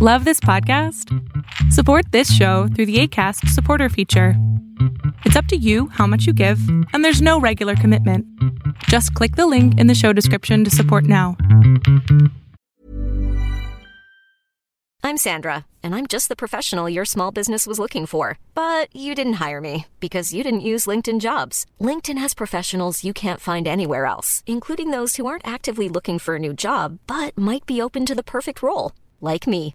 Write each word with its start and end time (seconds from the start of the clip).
Love 0.00 0.24
this 0.24 0.38
podcast? 0.38 1.12
Support 1.72 2.12
this 2.12 2.32
show 2.32 2.68
through 2.68 2.86
the 2.86 3.00
ACAST 3.00 3.48
supporter 3.48 3.88
feature. 3.88 4.34
It's 5.24 5.34
up 5.34 5.46
to 5.46 5.56
you 5.56 5.88
how 5.88 6.06
much 6.06 6.24
you 6.24 6.32
give, 6.32 6.60
and 6.92 7.04
there's 7.04 7.20
no 7.20 7.40
regular 7.40 7.74
commitment. 7.74 8.24
Just 8.84 9.12
click 9.14 9.34
the 9.34 9.48
link 9.48 9.76
in 9.80 9.88
the 9.88 9.96
show 9.96 10.12
description 10.12 10.62
to 10.62 10.70
support 10.70 11.02
now. 11.02 11.36
I'm 15.02 15.16
Sandra, 15.16 15.66
and 15.82 15.96
I'm 15.96 16.06
just 16.06 16.28
the 16.28 16.36
professional 16.36 16.88
your 16.88 17.04
small 17.04 17.32
business 17.32 17.66
was 17.66 17.80
looking 17.80 18.06
for. 18.06 18.38
But 18.54 18.94
you 18.94 19.16
didn't 19.16 19.40
hire 19.44 19.60
me 19.60 19.86
because 19.98 20.32
you 20.32 20.44
didn't 20.44 20.60
use 20.60 20.86
LinkedIn 20.86 21.18
jobs. 21.18 21.66
LinkedIn 21.80 22.18
has 22.18 22.34
professionals 22.34 23.02
you 23.02 23.12
can't 23.12 23.40
find 23.40 23.66
anywhere 23.66 24.06
else, 24.06 24.44
including 24.46 24.92
those 24.92 25.16
who 25.16 25.26
aren't 25.26 25.44
actively 25.44 25.88
looking 25.88 26.20
for 26.20 26.36
a 26.36 26.38
new 26.38 26.54
job 26.54 27.00
but 27.08 27.36
might 27.36 27.66
be 27.66 27.82
open 27.82 28.06
to 28.06 28.14
the 28.14 28.22
perfect 28.22 28.62
role, 28.62 28.92
like 29.20 29.48
me. 29.48 29.74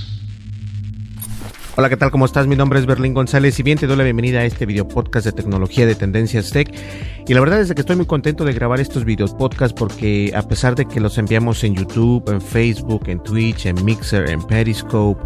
Hola, 1.77 1.87
¿qué 1.87 1.95
tal? 1.95 2.11
¿Cómo 2.11 2.25
estás? 2.25 2.47
Mi 2.47 2.57
nombre 2.57 2.79
es 2.79 2.85
Berlín 2.85 3.13
González 3.13 3.57
y 3.57 3.63
bien 3.63 3.77
te 3.77 3.87
doy 3.87 3.95
la 3.95 4.03
bienvenida 4.03 4.39
a 4.39 4.45
este 4.45 4.65
video 4.65 4.85
podcast 4.85 5.25
de 5.25 5.31
tecnología 5.31 5.85
de 5.85 5.95
Tendencias 5.95 6.49
Tech. 6.49 6.69
Y 7.25 7.33
la 7.33 7.39
verdad 7.39 7.61
es 7.61 7.73
que 7.73 7.79
estoy 7.79 7.95
muy 7.95 8.05
contento 8.05 8.43
de 8.43 8.51
grabar 8.51 8.81
estos 8.81 9.05
videos 9.05 9.33
podcast 9.33 9.77
porque 9.77 10.33
a 10.35 10.41
pesar 10.41 10.75
de 10.75 10.85
que 10.85 10.99
los 10.99 11.17
enviamos 11.17 11.63
en 11.63 11.75
YouTube, 11.75 12.29
en 12.29 12.41
Facebook, 12.41 13.03
en 13.07 13.23
Twitch, 13.23 13.67
en 13.67 13.85
Mixer, 13.85 14.29
en 14.29 14.41
Periscope 14.41 15.23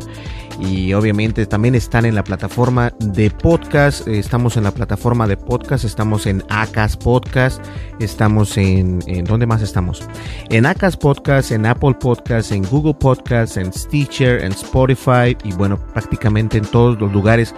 y 0.60 0.94
obviamente 0.94 1.46
también 1.46 1.76
están 1.76 2.06
en 2.06 2.16
la 2.16 2.24
plataforma 2.24 2.94
de 3.00 3.30
podcast, 3.30 4.08
eh, 4.08 4.20
estamos 4.20 4.58
en 4.58 4.64
la 4.64 4.72
plataforma 4.72 5.28
de 5.28 5.38
podcast, 5.38 5.84
estamos 5.84 6.26
en 6.26 6.44
Acas 6.50 6.98
Podcast, 6.98 7.64
estamos 8.00 8.58
en, 8.58 9.00
en 9.08 9.26
¿dónde 9.26 9.46
más 9.46 9.62
estamos? 9.62 10.04
En 10.50 10.66
Acas 10.66 10.98
Podcast, 10.98 11.52
en 11.52 11.66
Apple 11.66 11.96
Podcast, 12.00 12.52
en 12.52 12.64
Google 12.64 12.96
Podcast, 12.96 13.58
en 13.58 13.72
Stitcher, 13.74 14.44
en 14.44 14.52
Spotify 14.52 15.38
y 15.44 15.54
bueno, 15.54 15.78
prácticamente 15.94 16.58
en 16.58 16.66
todos 16.66 17.00
los 17.00 17.12
lugares 17.12 17.54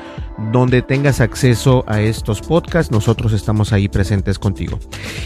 donde 0.51 0.81
tengas 0.81 1.19
acceso 1.19 1.83
a 1.87 2.01
estos 2.01 2.41
podcasts, 2.41 2.91
nosotros 2.91 3.33
estamos 3.33 3.73
ahí 3.73 3.87
presentes 3.87 4.37
contigo. 4.39 4.79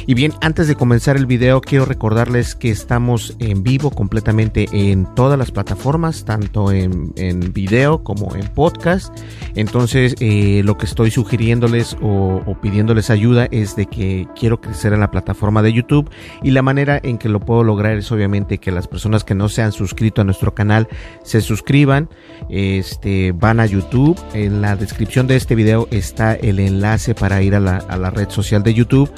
Y 0.07 0.13
bien, 0.13 0.33
antes 0.41 0.67
de 0.67 0.75
comenzar 0.75 1.17
el 1.17 1.25
video, 1.25 1.61
quiero 1.61 1.85
recordarles 1.85 2.55
que 2.55 2.69
estamos 2.69 3.35
en 3.39 3.63
vivo 3.63 3.91
completamente 3.91 4.67
en 4.71 5.13
todas 5.15 5.37
las 5.37 5.51
plataformas, 5.51 6.25
tanto 6.25 6.71
en, 6.71 7.13
en 7.17 7.53
video 7.61 8.03
como 8.03 8.35
en 8.35 8.47
podcast. 8.47 9.15
Entonces, 9.55 10.15
eh, 10.19 10.61
lo 10.63 10.77
que 10.77 10.85
estoy 10.85 11.11
sugiriéndoles 11.11 11.95
o, 12.01 12.41
o 12.45 12.59
pidiéndoles 12.59 13.09
ayuda 13.09 13.47
es 13.51 13.75
de 13.75 13.85
que 13.85 14.27
quiero 14.35 14.59
crecer 14.59 14.93
en 14.93 14.99
la 14.99 15.11
plataforma 15.11 15.61
de 15.61 15.73
YouTube. 15.73 16.09
Y 16.41 16.51
la 16.51 16.63
manera 16.63 16.99
en 17.01 17.17
que 17.17 17.29
lo 17.29 17.39
puedo 17.39 17.63
lograr 17.63 17.97
es 17.97 18.11
obviamente 18.11 18.57
que 18.57 18.71
las 18.71 18.87
personas 18.87 19.23
que 19.23 19.35
no 19.35 19.47
se 19.47 19.61
han 19.61 19.71
suscrito 19.71 20.21
a 20.21 20.25
nuestro 20.25 20.55
canal 20.55 20.87
se 21.23 21.41
suscriban, 21.41 22.09
este, 22.49 23.31
van 23.31 23.59
a 23.59 23.65
YouTube, 23.65 24.19
en 24.33 24.61
la 24.61 24.75
descripción 24.75 25.27
de 25.27 25.35
este 25.35 25.53
video 25.55 25.87
está 25.91 26.33
el 26.33 26.59
enlace 26.59 27.13
para 27.13 27.41
ir 27.43 27.53
a 27.53 27.59
la, 27.59 27.77
a 27.77 27.97
la 27.97 28.09
red 28.09 28.29
social 28.29 28.63
de 28.63 28.73
YouTube 28.73 29.11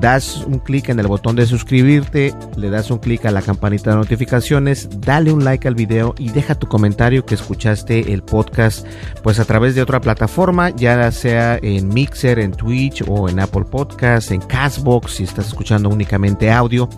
das 0.00 0.44
un 0.46 0.58
clic 0.58 0.88
en 0.88 0.98
el 1.00 1.06
botón 1.06 1.36
de 1.36 1.46
suscribirte, 1.46 2.34
le 2.56 2.70
das 2.70 2.90
un 2.90 2.98
clic 2.98 3.24
a 3.26 3.30
la 3.30 3.42
campanita 3.42 3.90
de 3.90 3.96
notificaciones, 3.96 4.88
dale 5.00 5.32
un 5.32 5.44
like 5.44 5.66
al 5.68 5.74
video 5.74 6.14
y 6.18 6.30
deja 6.30 6.54
tu 6.54 6.66
comentario 6.66 7.24
que 7.24 7.34
escuchaste 7.34 8.12
el 8.12 8.22
podcast 8.22 8.86
pues 9.22 9.38
a 9.38 9.44
través 9.44 9.74
de 9.74 9.82
otra 9.82 10.00
plataforma, 10.00 10.70
ya 10.70 11.10
sea 11.12 11.58
en 11.62 11.88
Mixer, 11.88 12.38
en 12.38 12.52
Twitch 12.52 13.04
o 13.06 13.28
en 13.28 13.40
Apple 13.40 13.64
Podcast, 13.70 14.30
en 14.30 14.40
Castbox 14.40 15.12
si 15.12 15.24
estás 15.24 15.48
escuchando 15.48 15.88
únicamente 15.88 16.50
audio, 16.50 16.88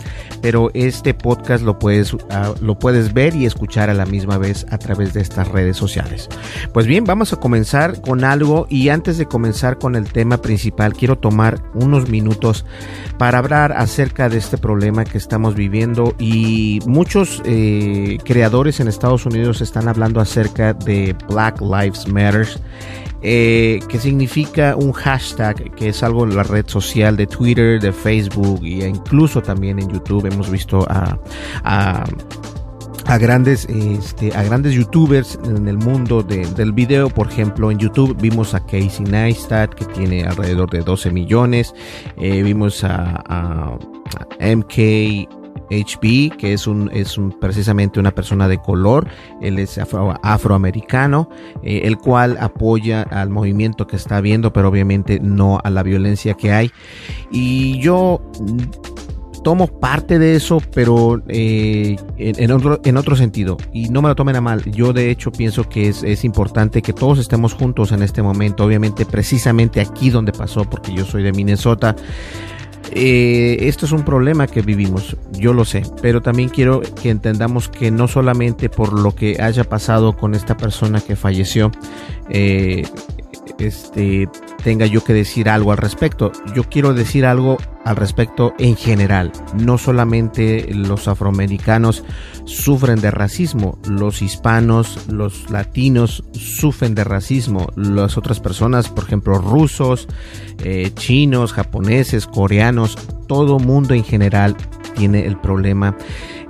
pero 0.41 0.71
este 0.73 1.13
podcast 1.13 1.63
lo 1.63 1.79
puedes 1.79 2.13
uh, 2.13 2.19
lo 2.61 2.77
puedes 2.77 3.13
ver 3.13 3.35
y 3.35 3.45
escuchar 3.45 3.89
a 3.89 3.93
la 3.93 4.05
misma 4.05 4.37
vez 4.37 4.65
a 4.69 4.77
través 4.77 5.13
de 5.13 5.21
estas 5.21 5.47
redes 5.47 5.77
sociales. 5.77 6.29
Pues 6.73 6.87
bien, 6.87 7.03
vamos 7.03 7.33
a 7.33 7.37
comenzar 7.37 8.01
con 8.01 8.23
algo 8.23 8.67
y 8.69 8.89
antes 8.89 9.17
de 9.17 9.25
comenzar 9.25 9.77
con 9.77 9.95
el 9.95 10.11
tema 10.11 10.41
principal 10.41 10.93
quiero 10.93 11.17
tomar 11.17 11.61
unos 11.73 12.09
minutos 12.09 12.65
para 13.17 13.37
hablar 13.37 13.71
acerca 13.71 14.29
de 14.29 14.37
este 14.37 14.57
problema 14.57 15.05
que 15.05 15.17
estamos 15.17 15.55
viviendo 15.55 16.15
y 16.19 16.79
muchos 16.85 17.41
eh, 17.45 18.17
creadores 18.23 18.79
en 18.79 18.87
Estados 18.87 19.25
Unidos 19.25 19.61
están 19.61 19.87
hablando 19.87 20.19
acerca 20.19 20.73
de 20.73 21.15
Black 21.27 21.61
Lives 21.61 22.07
Matter. 22.07 22.47
Eh, 23.27 23.79
que 23.89 23.97
significa 23.97 24.75
un 24.75 24.91
hashtag 24.91 25.73
que 25.73 25.89
es 25.89 26.03
algo 26.03 26.25
en 26.25 26.35
la 26.35 26.43
red 26.43 26.67
social 26.67 27.17
de 27.17 27.25
Twitter, 27.25 27.81
de 27.81 27.91
Facebook 27.91 28.63
e 28.63 28.87
incluso 28.87 29.41
también 29.41 29.79
en 29.79 29.89
YouTube 29.89 30.27
hemos 30.27 30.51
visto 30.51 30.85
a, 30.87 31.17
a 31.63 32.03
a 33.05 33.17
grandes 33.17 33.65
este, 33.69 34.35
a 34.35 34.43
grandes 34.43 34.73
youtubers 34.73 35.39
en 35.45 35.67
el 35.67 35.77
mundo 35.77 36.23
de, 36.23 36.45
del 36.53 36.73
video. 36.73 37.09
Por 37.09 37.27
ejemplo 37.27 37.71
en 37.71 37.79
youtube 37.79 38.15
vimos 38.19 38.53
a 38.53 38.59
Casey 38.65 39.05
Neistat 39.05 39.73
que 39.73 39.85
tiene 39.85 40.23
alrededor 40.23 40.69
de 40.69 40.79
12 40.79 41.11
millones. 41.11 41.73
Eh, 42.17 42.41
vimos 42.43 42.83
a, 42.83 43.23
a, 43.27 43.77
a 44.09 44.55
HB, 45.69 46.37
que 46.37 46.53
es 46.53 46.67
un, 46.67 46.89
es 46.93 47.17
un, 47.17 47.31
precisamente 47.31 47.99
una 47.99 48.11
persona 48.11 48.47
de 48.47 48.59
color, 48.59 49.07
él 49.41 49.59
es 49.59 49.77
afro, 49.77 50.13
afroamericano, 50.21 51.29
eh, 51.63 51.81
el 51.85 51.97
cual 51.97 52.37
apoya 52.39 53.01
al 53.03 53.29
movimiento 53.29 53.87
que 53.87 53.95
está 53.95 54.17
habiendo, 54.17 54.53
pero 54.53 54.69
obviamente 54.69 55.19
no 55.19 55.59
a 55.63 55.69
la 55.69 55.83
violencia 55.83 56.35
que 56.35 56.51
hay. 56.51 56.71
Y 57.31 57.79
yo 57.79 58.21
tomo 59.45 59.67
parte 59.67 60.17
de 60.17 60.35
eso, 60.35 60.59
pero 60.73 61.21
eh, 61.27 61.97
en, 62.17 62.49
otro, 62.49 62.81
en 62.83 62.97
otro 62.97 63.15
sentido. 63.15 63.57
Y 63.71 63.89
no 63.89 64.01
me 64.01 64.09
lo 64.09 64.15
tomen 64.15 64.35
a 64.35 64.41
mal. 64.41 64.63
Yo 64.71 64.91
de 64.91 65.11
hecho 65.11 65.31
pienso 65.31 65.69
que 65.69 65.87
es, 65.87 66.01
es 66.01 66.25
importante 66.25 66.81
que 66.81 66.93
todos 66.93 67.19
estemos 67.19 67.53
juntos 67.53 67.91
en 67.91 68.01
este 68.01 68.23
momento. 68.23 68.65
Obviamente 68.65 69.05
precisamente 69.05 69.81
aquí 69.81 70.09
donde 70.09 70.31
pasó, 70.31 70.67
porque 70.67 70.95
yo 70.95 71.05
soy 71.05 71.21
de 71.21 71.31
Minnesota. 71.31 71.95
Eh, 72.91 73.57
esto 73.67 73.85
es 73.85 73.91
un 73.91 74.03
problema 74.03 74.47
que 74.47 74.63
vivimos, 74.63 75.15
yo 75.33 75.53
lo 75.53 75.63
sé, 75.65 75.83
pero 76.01 76.21
también 76.21 76.49
quiero 76.49 76.81
que 76.81 77.09
entendamos 77.09 77.67
que 77.67 77.91
no 77.91 78.07
solamente 78.07 78.69
por 78.69 78.99
lo 78.99 79.13
que 79.13 79.41
haya 79.41 79.63
pasado 79.63 80.15
con 80.15 80.33
esta 80.33 80.55
persona 80.57 81.01
que 81.01 81.15
falleció, 81.15 81.71
eh, 82.29 82.83
este, 83.57 84.27
tenga 84.65 84.87
yo 84.87 85.03
que 85.03 85.13
decir 85.13 85.47
algo 85.47 85.71
al 85.71 85.77
respecto. 85.77 86.31
Yo 86.55 86.63
quiero 86.63 86.95
decir 86.95 87.27
algo 87.27 87.57
al 87.83 87.95
respecto 87.95 88.55
en 88.57 88.75
general. 88.75 89.31
No 89.53 89.77
solamente 89.77 90.73
los 90.73 91.07
afroamericanos 91.07 92.03
sufren 92.45 92.99
de 92.99 93.11
racismo, 93.11 93.77
los 93.87 94.23
hispanos, 94.23 95.05
los 95.07 95.51
latinos 95.51 96.23
sufren 96.31 96.95
de 96.95 97.03
racismo, 97.03 97.67
las 97.75 98.17
otras 98.17 98.39
personas, 98.39 98.89
por 98.89 99.03
ejemplo, 99.03 99.37
rusos, 99.37 100.07
eh, 100.63 100.89
chinos, 100.95 101.53
japoneses, 101.53 102.25
coreanos, 102.25 102.97
todo 103.27 103.59
mundo 103.59 103.93
en 103.93 104.03
general 104.03 104.57
tiene 104.95 105.27
el 105.27 105.37
problema 105.37 105.95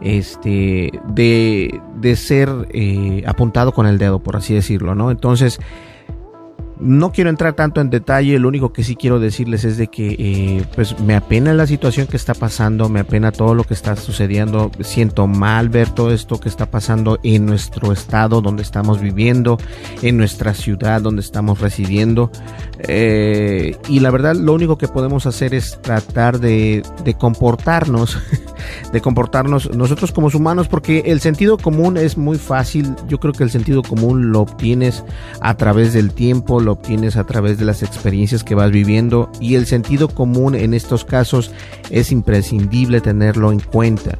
este 0.01 0.89
de, 1.09 1.81
de 1.97 2.15
ser 2.15 2.49
eh, 2.71 3.25
apuntado 3.27 3.73
con 3.73 3.87
el 3.87 3.97
dedo, 3.97 4.23
por 4.23 4.37
así 4.37 4.53
decirlo, 4.53 4.95
¿no? 4.95 5.11
Entonces, 5.11 5.59
No 6.79 7.11
quiero 7.11 7.29
entrar 7.29 7.53
tanto 7.53 7.79
en 7.79 7.89
detalle, 7.89 8.37
lo 8.37 8.49
único 8.49 8.73
que 8.73 8.83
sí 8.83 8.95
quiero 8.95 9.19
decirles 9.19 9.63
es 9.63 9.77
de 9.77 9.87
que 9.87 10.15
eh, 10.19 10.65
pues 10.75 10.99
me 10.99 11.15
apena 11.15 11.53
la 11.53 11.67
situación 11.67 12.07
que 12.07 12.17
está 12.17 12.33
pasando, 12.33 12.89
me 12.89 12.99
apena 12.99 13.31
todo 13.31 13.53
lo 13.55 13.63
que 13.63 13.73
está 13.73 13.95
sucediendo, 13.95 14.71
siento 14.81 15.25
mal 15.25 15.69
ver 15.69 15.89
todo 15.89 16.11
esto 16.11 16.39
que 16.39 16.49
está 16.49 16.65
pasando 16.65 17.19
en 17.23 17.45
nuestro 17.45 17.93
estado 17.93 18.41
donde 18.41 18.63
estamos 18.63 18.99
viviendo, 18.99 19.57
en 20.01 20.17
nuestra 20.17 20.53
ciudad 20.53 21.01
donde 21.01 21.21
estamos 21.21 21.61
residiendo 21.61 22.29
eh, 22.79 23.77
y 23.87 23.99
la 23.99 24.11
verdad 24.11 24.35
lo 24.35 24.53
único 24.53 24.77
que 24.77 24.87
podemos 24.87 25.25
hacer 25.25 25.53
es 25.53 25.81
tratar 25.81 26.39
de, 26.39 26.83
de 27.03 27.13
comportarnos, 27.13 28.17
de 28.91 29.01
comportarnos 29.01 29.75
nosotros 29.75 30.11
como 30.11 30.25
humanos 30.33 30.67
porque 30.67 31.03
el 31.05 31.21
sentido 31.21 31.57
común 31.57 31.97
es 31.97 32.17
muy 32.17 32.37
fácil, 32.37 32.95
yo 33.07 33.19
creo 33.19 33.33
que 33.33 33.43
el 33.43 33.51
sentido 33.51 33.83
común 33.83 34.31
lo 34.31 34.41
obtienes 34.41 35.03
a 35.41 35.55
través 35.55 35.93
del 35.93 36.11
tiempo, 36.11 36.59
lo 36.59 36.73
obtienes 36.73 37.15
a 37.15 37.25
través 37.25 37.59
de 37.59 37.65
las 37.65 37.83
experiencias 37.83 38.43
que 38.43 38.55
vas 38.55 38.71
viviendo 38.71 39.29
y 39.39 39.55
el 39.55 39.65
sentido 39.65 40.07
común 40.07 40.55
en 40.55 40.73
estos 40.73 41.05
casos 41.05 41.51
es 41.89 42.11
imprescindible 42.11 43.01
tenerlo 43.01 43.51
en 43.51 43.59
cuenta. 43.59 44.17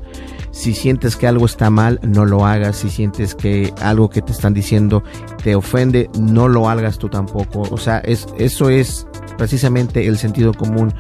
Si 0.56 0.74
sientes 0.74 1.18
que 1.18 1.28
algo 1.28 1.46
está 1.46 1.70
mal, 1.70 2.00
no 2.02 2.26
lo 2.26 2.46
hagas. 2.46 2.78
Si 2.78 2.90
sientes 2.90 3.36
que 3.36 3.74
algo 3.82 4.10
que 4.10 4.22
te 4.22 4.32
están 4.32 4.54
diciendo 4.54 5.04
te 5.44 5.54
ofende, 5.54 6.10
no 6.18 6.48
lo 6.48 6.70
hagas 6.70 6.98
tú 6.98 7.10
tampoco. 7.10 7.68
O 7.72 7.78
sea, 7.78 7.98
es, 8.00 8.26
eso 8.38 8.70
es 8.70 9.06
precisamente 9.38 10.08
el 10.08 10.18
sentido 10.18 10.54
común. 10.54 10.94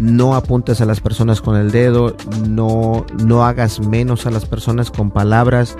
No 0.00 0.36
apuntes 0.36 0.80
a 0.80 0.84
las 0.86 1.00
personas 1.00 1.40
con 1.40 1.56
el 1.56 1.72
dedo, 1.72 2.14
no, 2.48 3.04
no 3.24 3.44
hagas 3.44 3.80
menos 3.80 4.26
a 4.26 4.30
las 4.30 4.46
personas 4.46 4.92
con 4.92 5.10
palabras 5.10 5.76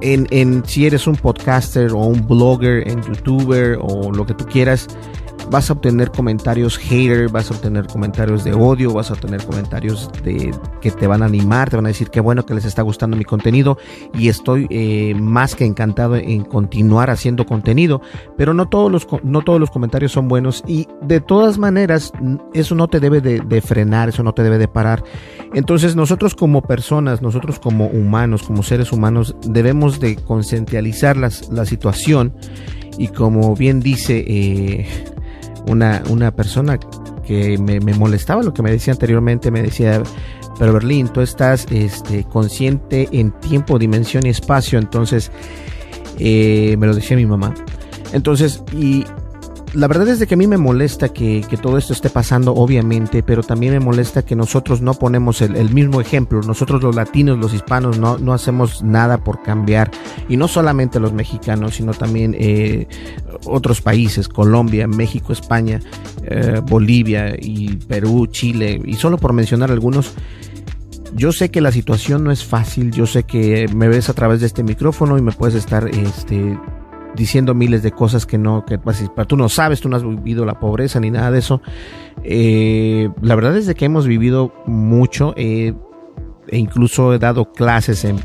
en, 0.00 0.28
en, 0.30 0.62
si 0.64 0.86
eres 0.86 1.06
un 1.06 1.16
podcaster 1.16 1.92
o 1.92 1.98
un 1.98 2.26
blogger, 2.26 2.88
en 2.88 3.02
youtuber 3.02 3.76
o 3.80 4.12
lo 4.12 4.24
que 4.24 4.34
tú 4.34 4.46
quieras, 4.46 4.86
vas 5.50 5.68
a 5.68 5.72
obtener 5.72 6.10
comentarios 6.10 6.78
hater, 6.78 7.28
vas 7.28 7.50
a 7.50 7.54
obtener 7.54 7.86
comentarios 7.86 8.44
de 8.44 8.54
odio, 8.54 8.92
vas 8.92 9.10
a 9.10 9.14
obtener 9.14 9.44
comentarios 9.44 10.10
de 10.22 10.54
que 10.80 10.90
te 10.90 11.06
van 11.06 11.22
a 11.22 11.26
animar, 11.26 11.68
te 11.68 11.76
van 11.76 11.86
a 11.86 11.88
decir 11.88 12.08
que 12.10 12.20
bueno 12.20 12.46
que 12.46 12.54
les 12.54 12.64
está 12.64 12.82
gustando 12.82 13.16
mi 13.16 13.24
contenido. 13.24 13.76
Y 14.14 14.28
estoy 14.28 14.66
eh, 14.70 15.14
más 15.18 15.54
que 15.56 15.64
encantado 15.64 16.16
en 16.16 16.44
continuar 16.44 17.10
haciendo 17.10 17.46
contenido, 17.46 18.00
pero 18.36 18.54
no 18.54 18.68
todos 18.68 18.90
los 18.90 19.06
no 19.22 19.42
todos 19.42 19.58
los 19.58 19.70
comentarios 19.70 20.12
son 20.12 20.28
buenos. 20.28 20.62
Y 20.66 20.86
de 21.02 21.20
todas 21.20 21.58
maneras 21.58 22.12
eso 22.54 22.74
no 22.74 22.88
te 22.88 23.00
debe 23.00 23.20
de, 23.20 23.60
frenar, 23.60 24.08
eso 24.08 24.22
no 24.22 24.32
te 24.32 24.42
debe 24.42 24.58
de 24.58 24.68
parar. 24.68 25.02
Entonces 25.52 25.96
nosotros 25.96 26.34
como 26.34 26.62
personas, 26.62 27.22
nosotros 27.22 27.58
como 27.58 27.86
humanos, 27.86 28.44
como 28.44 28.62
seres 28.62 28.92
humanos 28.92 29.34
debemos 29.44 29.98
de 29.98 30.16
concientizar 30.16 31.16
la 31.16 31.64
situación. 31.66 32.32
Y 32.98 33.08
como 33.08 33.56
bien 33.56 33.80
dice 33.80 34.24
eh, 34.26 34.86
una, 35.66 36.02
una 36.08 36.30
persona 36.30 36.78
que 37.26 37.58
me, 37.58 37.80
molestaba 37.80 38.42
lo 38.42 38.52
que 38.52 38.62
me 38.62 38.70
decía 38.70 38.92
anteriormente, 38.92 39.50
me 39.50 39.62
decía, 39.62 40.02
pero 40.58 40.72
Berlín, 40.72 41.08
tú 41.08 41.20
estás 41.20 41.66
este, 41.70 42.24
consciente 42.24 43.08
en 43.12 43.30
tiempo, 43.30 43.78
dimensión 43.78 44.26
y 44.26 44.30
espacio, 44.30 44.78
entonces 44.78 45.30
eh, 46.18 46.76
me 46.78 46.86
lo 46.86 46.94
decía 46.94 47.16
mi 47.16 47.26
mamá. 47.26 47.54
Entonces, 48.12 48.62
y 48.72 49.04
la 49.72 49.86
verdad 49.86 50.08
es 50.08 50.18
de 50.18 50.26
que 50.26 50.34
a 50.34 50.36
mí 50.36 50.46
me 50.46 50.56
molesta 50.56 51.10
que, 51.10 51.44
todo 51.62 51.78
esto 51.78 51.92
esté 51.92 52.10
pasando, 52.10 52.54
obviamente, 52.54 53.22
pero 53.22 53.42
también 53.42 53.72
me 53.72 53.80
molesta 53.80 54.24
que 54.24 54.34
nosotros 54.34 54.80
no 54.80 54.94
ponemos 54.94 55.42
el, 55.42 55.70
mismo 55.70 56.00
ejemplo. 56.00 56.40
Nosotros 56.42 56.82
los 56.82 56.96
latinos, 56.96 57.38
los 57.38 57.54
hispanos, 57.54 57.98
no, 57.98 58.18
no 58.18 58.32
hacemos 58.32 58.82
nada 58.82 59.22
por 59.22 59.42
cambiar. 59.42 59.90
Y 60.28 60.36
no 60.36 60.48
solamente 60.48 60.98
los 60.98 61.12
mexicanos, 61.12 61.76
sino 61.76 61.94
también 61.94 62.34
eh, 62.38 62.88
otros 63.44 63.80
países, 63.80 64.28
Colombia, 64.28 64.88
México, 64.88 65.32
España, 65.32 65.80
eh, 66.24 66.60
Bolivia 66.64 67.36
y 67.38 67.76
Perú, 67.76 68.26
Chile, 68.26 68.80
y 68.84 68.94
solo 68.94 69.18
por 69.18 69.32
mencionar 69.32 69.70
algunos. 69.70 70.14
Yo 71.14 71.32
sé 71.32 71.50
que 71.50 71.60
la 71.60 71.72
situación 71.72 72.24
no 72.24 72.30
es 72.30 72.44
fácil, 72.44 72.92
yo 72.92 73.06
sé 73.06 73.24
que 73.24 73.68
me 73.74 73.88
ves 73.88 74.08
a 74.08 74.14
través 74.14 74.40
de 74.40 74.46
este 74.46 74.62
micrófono 74.62 75.18
y 75.18 75.22
me 75.22 75.32
puedes 75.32 75.56
estar 75.56 75.88
este, 75.88 76.56
diciendo 77.16 77.54
miles 77.54 77.82
de 77.82 77.92
cosas 77.92 78.26
que 78.26 78.38
no, 78.38 78.64
que 78.64 78.78
pues, 78.78 79.04
tú 79.26 79.36
no 79.36 79.48
sabes, 79.48 79.80
tú 79.80 79.88
no 79.88 79.96
has 79.96 80.04
vivido 80.04 80.44
la 80.44 80.58
pobreza 80.58 81.00
ni 81.00 81.10
nada 81.10 81.30
de 81.30 81.38
eso. 81.38 81.62
Eh, 82.22 83.10
la 83.22 83.34
verdad 83.34 83.56
es 83.56 83.66
de 83.66 83.74
que 83.74 83.84
hemos 83.84 84.06
vivido 84.06 84.52
mucho. 84.66 85.34
Eh, 85.36 85.74
e 86.50 86.58
incluso 86.58 87.14
he 87.14 87.18
dado 87.18 87.52
clases 87.52 88.04
en, 88.04 88.18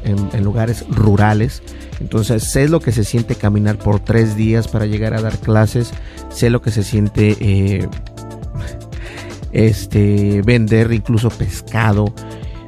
lugares 0.43 0.85
rurales. 0.89 1.61
Entonces 1.99 2.43
sé 2.43 2.67
lo 2.67 2.79
que 2.79 2.91
se 2.91 3.03
siente 3.03 3.35
caminar 3.35 3.77
por 3.77 3.99
tres 3.99 4.35
días 4.35 4.67
para 4.67 4.87
llegar 4.87 5.13
a 5.13 5.21
dar 5.21 5.37
clases. 5.37 5.93
Sé 6.29 6.49
lo 6.49 6.61
que 6.61 6.71
se 6.71 6.83
siente 6.83 7.37
eh, 7.39 7.87
este, 9.51 10.41
vender 10.41 10.91
incluso 10.91 11.29
pescado. 11.29 12.13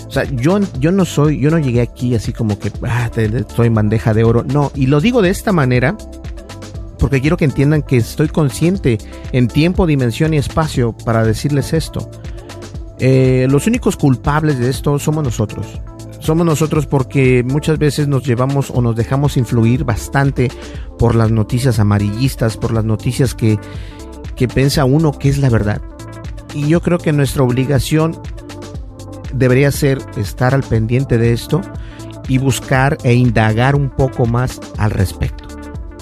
O 0.08 0.12
sea, 0.12 0.24
yo, 0.24 0.60
yo 0.80 0.92
no 0.92 1.04
soy, 1.04 1.40
yo 1.40 1.52
no 1.52 1.60
llegué 1.60 1.82
aquí 1.82 2.16
así 2.16 2.32
como 2.32 2.58
que 2.58 2.72
ah, 2.84 3.10
estoy 3.16 3.68
en 3.68 3.74
bandeja 3.74 4.14
de 4.14 4.24
oro. 4.24 4.44
No, 4.44 4.72
y 4.74 4.88
lo 4.88 5.02
digo 5.02 5.22
de 5.22 5.30
esta 5.30 5.52
manera 5.52 5.98
porque 6.98 7.22
quiero 7.22 7.38
que 7.38 7.46
entiendan 7.46 7.84
que 7.84 7.98
estoy 7.98 8.28
consciente 8.28 8.98
en 9.32 9.48
tiempo, 9.48 9.86
dimensión 9.86 10.34
y 10.34 10.38
espacio 10.38 10.94
para 10.94 11.24
decirles 11.24 11.74
esto. 11.74 12.10
Eh, 13.00 13.48
los 13.50 13.68
únicos 13.68 13.96
culpables 13.96 14.60
de 14.60 14.70
esto 14.70 14.98
somos 14.98 15.24
nosotros. 15.24 15.68
Somos 16.20 16.46
nosotros 16.46 16.88
porque 16.88 17.44
muchas 17.44 17.78
veces 17.78 18.08
nos 18.08 18.26
llevamos 18.26 18.72
o 18.72 18.82
nos 18.82 18.96
dejamos 18.96 19.38
influir 19.38 19.84
bastante 19.84 20.50
por 20.98 21.16
las 21.16 21.32
noticias 21.32 21.80
amarillistas, 21.80 22.58
por 22.58 22.74
las 22.74 22.84
noticias 22.84 23.36
que, 23.36 23.60
que 24.36 24.48
piensa 24.48 24.84
uno 24.84 25.12
que 25.12 25.30
es 25.30 25.38
la 25.38 25.50
verdad. 25.50 25.82
Y 26.56 26.68
yo 26.68 26.82
creo 26.82 26.98
que 26.98 27.14
nuestra 27.14 27.44
obligación 27.44 28.20
debería 29.34 29.72
ser 29.72 30.00
estar 30.18 30.54
al 30.54 30.64
pendiente 30.64 31.18
de 31.18 31.34
esto 31.34 31.62
y 32.28 32.38
buscar 32.38 32.98
e 33.04 33.14
indagar 33.14 33.76
un 33.76 33.90
poco 33.90 34.26
más 34.26 34.60
al 34.78 34.92
respecto 34.92 35.48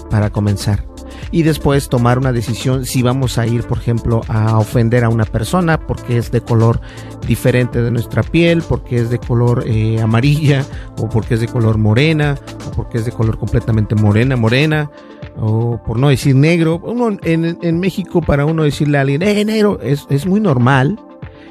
para 0.10 0.30
comenzar 0.30 0.96
y 1.32 1.44
después 1.44 1.90
tomar 1.90 2.18
una 2.18 2.32
decisión 2.32 2.86
si 2.86 3.02
vamos 3.02 3.38
a 3.38 3.46
ir, 3.46 3.64
por 3.64 3.78
ejemplo, 3.78 4.22
a 4.28 4.58
ofender 4.58 5.04
a 5.04 5.10
una 5.10 5.26
persona 5.26 5.78
porque 5.86 6.18
es 6.18 6.32
de 6.32 6.42
color 6.42 6.80
diferente 7.28 7.82
de 7.82 7.92
nuestra 7.92 8.24
piel, 8.24 8.62
porque 8.62 8.98
es 8.98 9.10
de 9.10 9.20
color 9.20 9.64
eh, 9.68 10.00
amarilla, 10.02 10.66
o 10.98 11.10
porque 11.10 11.34
es 11.34 11.42
de 11.42 11.48
color 11.48 11.78
morena, 11.78 12.36
o 12.68 12.72
porque 12.72 13.00
es 13.00 13.06
de 13.06 13.12
color 13.12 13.38
completamente 13.38 13.96
morena, 13.96 14.36
morena, 14.36 14.90
o 15.38 15.82
por 15.86 16.00
no 16.00 16.10
decir 16.10 16.36
negro. 16.36 16.82
En, 17.24 17.58
en 17.62 17.80
México, 17.80 18.22
para 18.22 18.46
uno 18.46 18.64
decirle 18.64 18.98
a 18.98 19.02
alguien, 19.02 19.22
eh, 19.22 19.44
negro, 19.44 19.80
es, 19.82 20.06
es 20.10 20.26
muy 20.26 20.40
normal. 20.40 21.00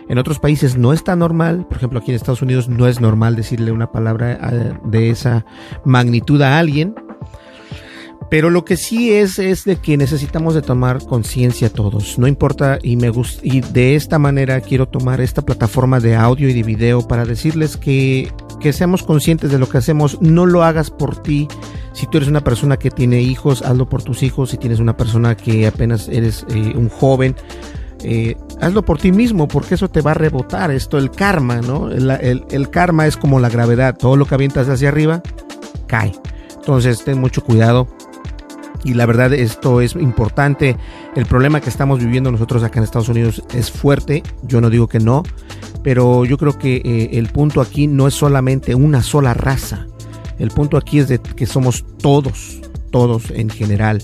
En 0.09 0.19
otros 0.19 0.39
países 0.39 0.77
no 0.77 0.93
es 0.93 1.05
tan 1.05 1.19
normal, 1.21 1.67
por 1.67 1.79
ejemplo 1.79 1.99
aquí 1.99 2.11
en 2.11 2.17
Estados 2.17 2.43
Unidos 2.43 2.69
no 2.69 2.87
es 2.87 3.01
normal 3.01 3.37
decirle 3.37 3.73
una 3.73 3.91
palabra 3.91 4.33
eh, 4.33 4.73
de 4.85 5.11
esa 5.11 5.47
magnitud 5.85 6.41
a 6.43 6.59
alguien, 6.59 6.95
pero 8.31 8.51
lo 8.51 8.65
que 8.65 8.77
sí 8.77 9.13
es 9.13 9.39
es 9.39 9.65
de 9.65 9.77
que 9.77 9.97
necesitamos 9.97 10.55
de 10.55 10.63
tomar 10.63 11.05
conciencia 11.05 11.71
todos. 11.71 12.19
No 12.19 12.27
importa 12.27 12.79
y 12.83 12.97
me 12.97 13.11
gusta 13.11 13.41
y 13.45 13.61
de 13.61 13.95
esta 13.95 14.19
manera 14.19 14.61
quiero 14.61 14.89
tomar 14.89 15.21
esta 15.21 15.43
plataforma 15.43 16.01
de 16.01 16.17
audio 16.17 16.49
y 16.49 16.55
de 16.55 16.63
video 16.63 17.07
para 17.07 17.25
decirles 17.25 17.77
que 17.77 18.33
que 18.65 18.73
seamos 18.73 19.03
conscientes 19.03 19.51
de 19.51 19.59
lo 19.59 19.69
que 19.69 19.77
hacemos. 19.77 20.21
No 20.23 20.47
lo 20.47 20.65
hagas 20.65 20.91
por 20.91 21.23
ti. 21.23 21.49
Si 21.93 22.07
tú 22.07 22.17
eres 22.17 22.31
una 22.31 22.43
persona 22.43 22.79
que 22.79 22.91
tiene 22.91 23.21
hijos, 23.21 23.61
hazlo 23.61 23.91
por 23.91 24.03
tus 24.03 24.23
hijos. 24.23 24.51
Si 24.51 24.57
tienes 24.57 24.81
una 24.81 24.97
persona 24.97 25.37
que 25.37 25.67
apenas 25.67 26.09
eres 26.09 26.47
eh, 26.49 26.73
un 26.75 26.89
joven, 26.89 27.37
eh, 28.05 28.37
hazlo 28.61 28.85
por 28.85 28.99
ti 28.99 29.13
mismo, 29.13 29.49
porque 29.49 29.75
eso 29.75 29.89
te 29.89 30.03
va 30.03 30.13
a 30.13 30.15
rebotar. 30.15 30.71
Esto, 30.71 30.99
el 30.99 31.11
karma, 31.11 31.61
¿no? 31.63 31.91
El, 31.91 32.71
karma 32.71 33.07
es 33.07 33.17
como 33.17 33.41
la 33.41 33.49
gravedad. 33.49 33.97
Todo 33.97 34.17
lo 34.17 34.27
que 34.27 34.35
avientas 34.35 34.69
hacia 34.69 34.89
arriba 34.89 35.23
cae. 35.87 36.13
Entonces, 36.57 37.03
ten 37.03 37.19
mucho 37.19 37.43
cuidado 37.43 37.89
y 38.85 38.95
la 38.95 39.07
verdad 39.07 39.33
esto 39.33 39.81
es 39.81 39.95
importante. 39.95 40.77
El 41.17 41.27
problema 41.27 41.61
que 41.61 41.71
estamos 41.71 41.99
viviendo 41.99 42.31
nosotros 42.31 42.63
acá 42.63 42.79
en 42.79 42.85
Estados 42.85 43.09
Unidos 43.09 43.43
es 43.55 43.71
fuerte, 43.71 44.23
yo 44.43 44.61
no 44.61 44.71
digo 44.71 44.89
que 44.89 45.01
no, 45.01 45.23
pero 45.83 46.25
yo 46.25 46.37
creo 46.37 46.59
que 46.59 46.77
eh, 46.85 47.19
el 47.19 47.29
punto 47.29 47.61
aquí 47.61 47.87
no 47.87 48.07
es 48.07 48.15
solamente 48.15 48.75
una 48.75 49.03
sola 49.03 49.33
raza, 49.33 49.87
el 50.39 50.51
punto 50.51 50.77
aquí 50.77 50.99
es 50.99 51.09
de 51.09 51.19
que 51.19 51.47
somos 51.47 51.85
todos, 51.99 52.61
todos 52.91 53.31
en 53.31 53.49
general 53.49 54.03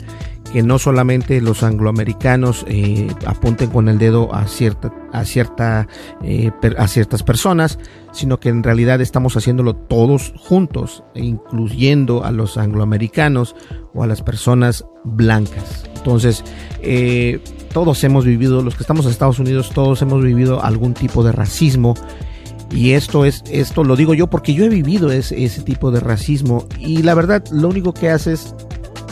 que 0.53 0.63
no 0.63 0.79
solamente 0.79 1.41
los 1.41 1.63
angloamericanos 1.63 2.65
eh, 2.69 3.09
apunten 3.27 3.71
con 3.71 3.89
el 3.89 3.99
dedo 3.99 4.35
a 4.35 4.47
cierta 4.47 4.93
a 5.13 5.25
cierta 5.25 5.87
eh, 6.23 6.51
a 6.77 6.89
ciertas 6.89 7.23
personas 7.23 7.79
sino 8.13 8.41
que 8.41 8.49
en 8.49 8.63
realidad 8.63 9.01
estamos 9.01 9.37
haciéndolo 9.37 9.75
todos 9.75 10.35
juntos 10.37 11.05
incluyendo 11.15 12.25
a 12.25 12.33
los 12.33 12.57
angloamericanos 12.59 13.55
o 13.95 14.03
a 14.03 14.07
las 14.07 14.23
personas 14.23 14.85
blancas. 15.05 15.85
Entonces 15.97 16.45
eh, 16.83 17.41
todos 17.73 18.03
hemos 18.05 18.25
vivido 18.25 18.63
los 18.63 18.75
que 18.75 18.83
estamos 18.83 19.05
en 19.07 19.13
Estados 19.13 19.39
Unidos 19.39 19.71
todos 19.71 20.03
hemos 20.03 20.23
vivido 20.23 20.63
algún 20.63 20.95
tipo 20.95 21.23
de 21.23 21.33
racismo. 21.33 21.95
Y 22.73 22.93
esto 22.93 23.25
es, 23.25 23.43
esto 23.51 23.83
lo 23.83 23.97
digo 23.97 24.15
yo 24.15 24.29
porque 24.29 24.55
yo 24.55 24.65
he 24.65 24.69
vivido 24.69 25.11
ese, 25.11 25.43
ese 25.45 25.63
tipo 25.63 25.91
de 25.91 25.99
racismo. 25.99 26.67
Y 26.79 27.03
la 27.03 27.15
verdad 27.15 27.45
lo 27.51 27.67
único 27.67 27.93
que 27.93 28.11
hace 28.11 28.35
es 28.35 28.55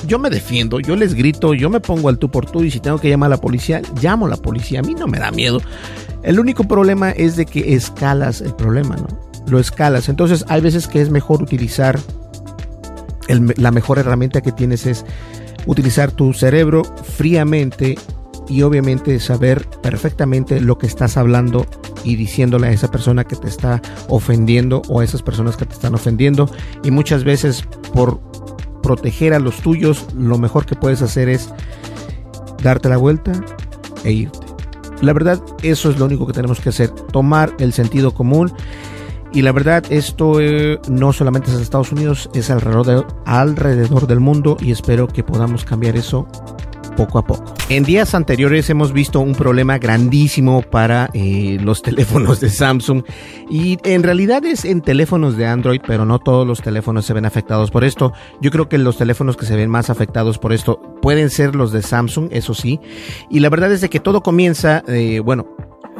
yo 0.09 0.19
me 0.19 0.31
defiendo, 0.31 0.81
yo 0.81 0.97
les 0.97 1.15
grito, 1.15 1.53
yo 1.53 1.69
me 1.69 1.81
pongo 1.81 2.09
al 2.09 2.19
tú 2.19 2.31
por 2.31 2.50
tú 2.50 2.65
y 2.65 2.71
si 2.71 2.81
tengo 2.81 2.99
que 2.99 3.11
llamar 3.11 3.27
a 3.29 3.37
la 3.37 3.41
policía, 3.41 3.83
llamo 4.00 4.27
a 4.27 4.31
la 4.31 4.38
policía. 4.38 4.81
A 4.81 4.83
mí 4.83 4.95
no 4.95 5.07
me 5.07 5.19
da 5.19 5.31
miedo. 5.31 5.61
El 6.23 6.41
único 6.41 6.65
problema 6.65 7.11
es 7.11 7.37
de 7.37 7.45
que 7.45 7.75
escalas 7.75 8.41
el 8.41 8.55
problema, 8.55 8.97
¿no? 8.97 9.07
Lo 9.47 9.59
escalas. 9.59 10.09
Entonces 10.09 10.47
hay 10.49 10.62
veces 10.62 10.88
que 10.88 11.03
es 11.03 11.11
mejor 11.11 11.43
utilizar, 11.43 12.00
la 13.29 13.71
mejor 13.71 13.99
herramienta 13.99 14.41
que 14.41 14.50
tienes 14.50 14.87
es 14.87 15.05
utilizar 15.67 16.11
tu 16.11 16.33
cerebro 16.33 16.83
fríamente 16.85 17.99
y 18.49 18.62
obviamente 18.62 19.21
saber 19.21 19.69
perfectamente 19.83 20.59
lo 20.61 20.79
que 20.79 20.87
estás 20.87 21.19
hablando 21.19 21.67
y 22.03 22.17
diciéndole 22.17 22.69
a 22.69 22.71
esa 22.71 22.91
persona 22.91 23.25
que 23.25 23.37
te 23.37 23.49
está 23.49 23.83
ofendiendo 24.09 24.81
o 24.88 25.00
a 25.00 25.05
esas 25.05 25.21
personas 25.21 25.59
que 25.59 25.67
te 25.67 25.75
están 25.75 25.95
ofendiendo 25.95 26.50
y 26.83 26.91
muchas 26.91 27.25
veces 27.25 27.65
por 27.93 28.27
proteger 28.88 29.35
a 29.35 29.38
los 29.38 29.61
tuyos 29.61 30.07
lo 30.16 30.38
mejor 30.38 30.64
que 30.64 30.75
puedes 30.75 31.02
hacer 31.02 31.28
es 31.28 31.52
darte 32.62 32.88
la 32.88 32.97
vuelta 32.97 33.33
e 34.02 34.12
irte. 34.12 34.38
La 35.02 35.12
verdad 35.12 35.42
eso 35.62 35.90
es 35.90 35.99
lo 35.99 36.07
único 36.07 36.26
que 36.26 36.33
tenemos 36.33 36.59
que 36.59 36.71
hacer, 36.71 36.88
tomar 36.88 37.52
el 37.59 37.75
sentido 37.75 38.14
común 38.14 38.50
y 39.30 39.42
la 39.42 39.52
verdad 39.52 39.85
esto 39.90 40.40
eh, 40.40 40.80
no 40.88 41.12
solamente 41.12 41.50
es 41.50 41.57
en 41.57 41.61
Estados 41.61 41.92
Unidos, 41.92 42.30
es 42.33 42.49
alrededor, 42.49 43.07
alrededor 43.26 44.07
del 44.07 44.21
mundo 44.21 44.57
y 44.59 44.71
espero 44.71 45.07
que 45.07 45.23
podamos 45.23 45.66
cambiar 45.66 45.95
eso 45.97 46.26
poco 46.99 47.21
a 47.21 47.25
poco. 47.25 47.55
En 47.69 47.85
días 47.85 48.12
anteriores 48.12 48.69
hemos 48.71 48.93
visto 48.93 49.21
un 49.21 49.37
problema 49.37 49.78
grandísimo 49.78 50.62
para 50.62 51.09
eh, 51.14 51.57
los 51.62 51.81
teléfonos 51.88 52.40
de 52.40 52.50
Samsung 52.50 53.05
y 53.49 53.78
en 53.85 54.02
realidad 54.02 54.45
es 54.45 54.64
en 54.64 54.81
teléfonos 54.81 55.37
de 55.37 55.47
Android, 55.47 55.81
pero 55.87 56.05
no 56.05 56.19
todos 56.19 56.45
los 56.45 56.61
teléfonos 56.61 57.07
se 57.07 57.14
ven 57.14 57.25
afectados 57.25 57.71
por 57.71 57.85
esto. 57.85 58.12
Yo 58.40 58.50
creo 58.50 58.69
que 58.69 58.78
los 58.78 58.99
teléfonos 58.99 59.37
que 59.37 59.47
se 59.47 59.55
ven 59.55 59.71
más 59.71 59.90
afectados 59.90 60.38
por 60.38 60.52
esto 60.52 60.83
pueden 61.00 61.31
ser 61.31 61.55
los 61.55 61.71
de 61.71 61.83
Samsung, 61.83 62.31
eso 62.33 62.52
sí. 62.52 62.81
Y 63.31 63.38
la 63.38 63.49
verdad 63.49 63.71
es 63.71 63.88
que 63.88 64.00
todo 64.00 64.21
comienza, 64.21 64.83
eh, 64.88 65.21
bueno, 65.21 65.47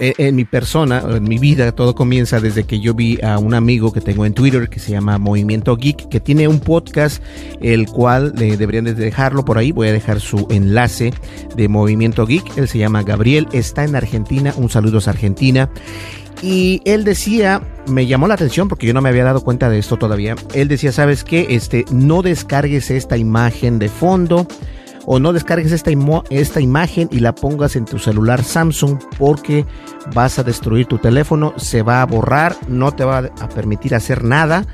eh, 0.01 0.15
en 0.19 0.37
mi 0.37 0.45
persona, 0.45 1.03
en 1.09 1.25
mi 1.25 1.39
vida, 1.39 1.73
todo 1.73 1.95
comienza 1.95 2.41
desde 2.41 2.65
que 2.65 2.81
yo 2.81 2.95
vi 2.95 3.19
a 3.23 3.39
un 3.39 3.55
amigo 3.55 3.93
que 3.93 4.01
tengo 4.01 4.25
en 4.27 4.35
Twitter 4.35 4.69
que 4.69 4.79
se 4.79 4.93
llama 4.93 5.19
Movimiento 5.19 5.77
Geek, 5.77 6.09
que 6.09 6.21
tiene 6.21 6.49
un 6.49 6.61
podcast, 6.61 7.23
el 7.61 7.87
cual 7.87 8.33
eh, 8.41 8.57
deberían 8.57 8.85
de 8.85 8.95
dejarlo 8.95 9.45
por 9.45 9.59
ahí. 9.59 9.73
Voy 9.73 9.89
a 9.89 9.93
dejar 9.93 10.21
su 10.21 10.47
enlace 10.51 11.13
de 11.57 11.69
Movimiento 11.69 12.27
Geek. 12.27 12.57
Él 12.57 12.69
se 12.69 12.79
llama 12.79 13.03
Gabriel, 13.03 13.49
está 13.53 13.85
en 13.85 13.97
Argentina. 13.97 14.55
Un 14.57 14.71
saludo 14.71 14.99
a 15.05 15.11
Argentina. 15.11 15.71
Y 16.43 16.81
él 16.85 17.05
decía, 17.05 17.63
me 17.89 18.07
llamó 18.07 18.29
la 18.29 18.35
atención 18.35 18.69
porque 18.69 18.87
yo 18.87 18.95
no 18.95 19.01
me 19.01 19.09
había 19.09 19.25
dado 19.25 19.43
cuenta 19.43 19.69
de 19.69 19.79
esto 19.79 19.97
todavía. 19.97 20.37
Él 20.55 20.69
decía, 20.69 20.93
¿sabes 20.93 21.25
qué? 21.25 21.49
Este, 21.51 21.85
no 21.91 22.23
descargues 22.23 22.91
esta 22.91 23.17
imagen 23.17 23.79
de 23.79 23.89
fondo 23.89 24.47
o 25.11 25.19
no 25.19 25.33
descargues 25.33 25.73
esta, 25.73 25.91
esta 26.29 26.61
imagen 26.61 27.09
y 27.11 27.21
la 27.21 27.35
pongas 27.35 27.77
en 27.77 27.87
tu 27.87 27.99
celular 27.99 28.45
Samsung 28.45 28.99
porque 29.17 29.65
vas 30.15 30.39
a 30.39 30.43
destruir 30.43 30.85
tu 30.85 30.99
teléfono, 30.99 31.55
se 31.57 31.83
va 31.83 32.03
a 32.03 32.07
borrar, 32.07 32.55
no 32.69 32.93
te 32.93 33.05
va 33.05 33.19
a 33.41 33.49
permitir 33.49 33.95
hacer 33.95 34.23
nada. 34.23 34.67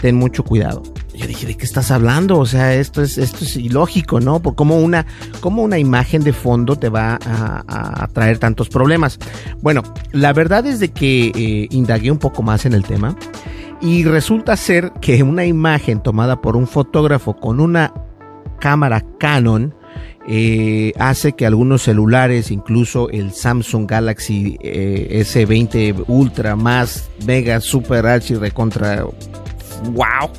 Ten 0.00 0.16
mucho 0.16 0.44
cuidado. 0.44 0.82
Yo 1.14 1.26
dije, 1.26 1.46
¿de 1.46 1.58
qué 1.58 1.66
estás 1.66 1.90
hablando? 1.90 2.38
O 2.38 2.46
sea, 2.46 2.74
esto 2.74 3.02
es, 3.02 3.18
esto 3.18 3.44
es 3.44 3.54
ilógico, 3.58 4.18
¿no? 4.18 4.40
Por 4.40 4.54
cómo 4.54 4.78
una, 4.78 5.04
como 5.40 5.62
una 5.62 5.78
imagen 5.78 6.24
de 6.24 6.32
fondo 6.32 6.76
te 6.76 6.88
va 6.88 7.18
a, 7.26 8.08
traer 8.14 8.38
tantos 8.38 8.70
problemas. 8.70 9.18
Bueno, 9.60 9.82
la 10.12 10.32
verdad 10.32 10.64
es 10.64 10.80
de 10.80 10.88
que 10.88 11.32
eh, 11.34 11.68
indagué 11.70 12.10
un 12.10 12.18
poco 12.18 12.42
más 12.42 12.64
en 12.64 12.72
el 12.72 12.84
tema 12.84 13.14
y 13.82 14.04
resulta 14.04 14.56
ser 14.56 14.90
que 15.02 15.22
una 15.22 15.44
imagen 15.44 16.02
tomada 16.02 16.40
por 16.40 16.56
un 16.56 16.66
fotógrafo 16.66 17.36
con 17.36 17.60
una 17.60 17.92
cámara 18.58 19.04
Canon 19.18 19.74
eh, 20.28 20.92
hace 20.98 21.32
que 21.32 21.46
algunos 21.46 21.82
celulares, 21.82 22.50
incluso 22.50 23.10
el 23.10 23.32
Samsung 23.32 23.90
Galaxy 23.90 24.56
eh, 24.62 25.24
S20 25.26 26.04
Ultra 26.06 26.54
más 26.54 27.10
Mega 27.26 27.60
Super 27.60 28.06
H 28.06 28.36
recontra 28.36 29.04
wow 29.92 30.30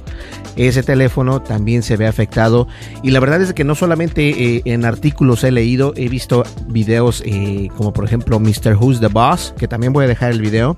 ese 0.56 0.84
teléfono 0.84 1.42
también 1.42 1.82
se 1.82 1.98
ve 1.98 2.06
afectado 2.08 2.68
y 3.02 3.10
la 3.10 3.20
verdad 3.20 3.42
es 3.42 3.54
que 3.54 3.64
no 3.64 3.76
solamente 3.76 4.30
eh, 4.30 4.62
en 4.66 4.86
artículos 4.86 5.44
he 5.44 5.52
leído 5.52 5.94
he 5.98 6.08
visto 6.08 6.44
videos 6.68 7.24
como 7.76 7.92
por 7.92 8.06
ejemplo 8.06 8.40
Mr. 8.40 8.78
Who's 8.80 9.00
the 9.00 9.08
Boss 9.08 9.54
que 9.58 9.68
también 9.68 9.92
voy 9.94 10.06
a 10.06 10.08
dejar 10.08 10.32
el 10.32 10.42
video 10.42 10.78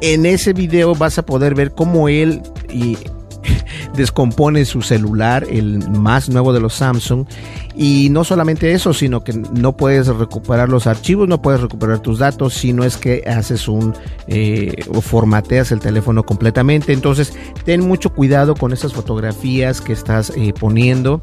en 0.00 0.24
ese 0.24 0.52
video 0.52 0.94
vas 0.94 1.18
a 1.18 1.26
poder 1.26 1.54
ver 1.54 1.72
cómo 1.72 2.08
él 2.08 2.42
descompone 3.94 4.64
su 4.64 4.82
celular, 4.82 5.46
el 5.48 5.88
más 5.90 6.28
nuevo 6.28 6.52
de 6.52 6.60
los 6.60 6.74
Samsung. 6.74 7.26
Y 7.74 8.08
no 8.10 8.24
solamente 8.24 8.72
eso, 8.72 8.92
sino 8.92 9.24
que 9.24 9.32
no 9.32 9.76
puedes 9.76 10.08
recuperar 10.08 10.68
los 10.68 10.86
archivos, 10.86 11.28
no 11.28 11.40
puedes 11.40 11.60
recuperar 11.60 12.00
tus 12.00 12.18
datos, 12.18 12.54
si 12.54 12.72
no 12.72 12.84
es 12.84 12.96
que 12.96 13.24
haces 13.26 13.68
un 13.68 13.94
eh, 14.26 14.74
o 14.88 15.00
formateas 15.00 15.72
el 15.72 15.80
teléfono 15.80 16.24
completamente. 16.24 16.92
Entonces, 16.92 17.32
ten 17.64 17.80
mucho 17.80 18.10
cuidado 18.10 18.54
con 18.54 18.72
esas 18.72 18.92
fotografías 18.92 19.80
que 19.80 19.92
estás 19.92 20.32
eh, 20.36 20.52
poniendo 20.58 21.22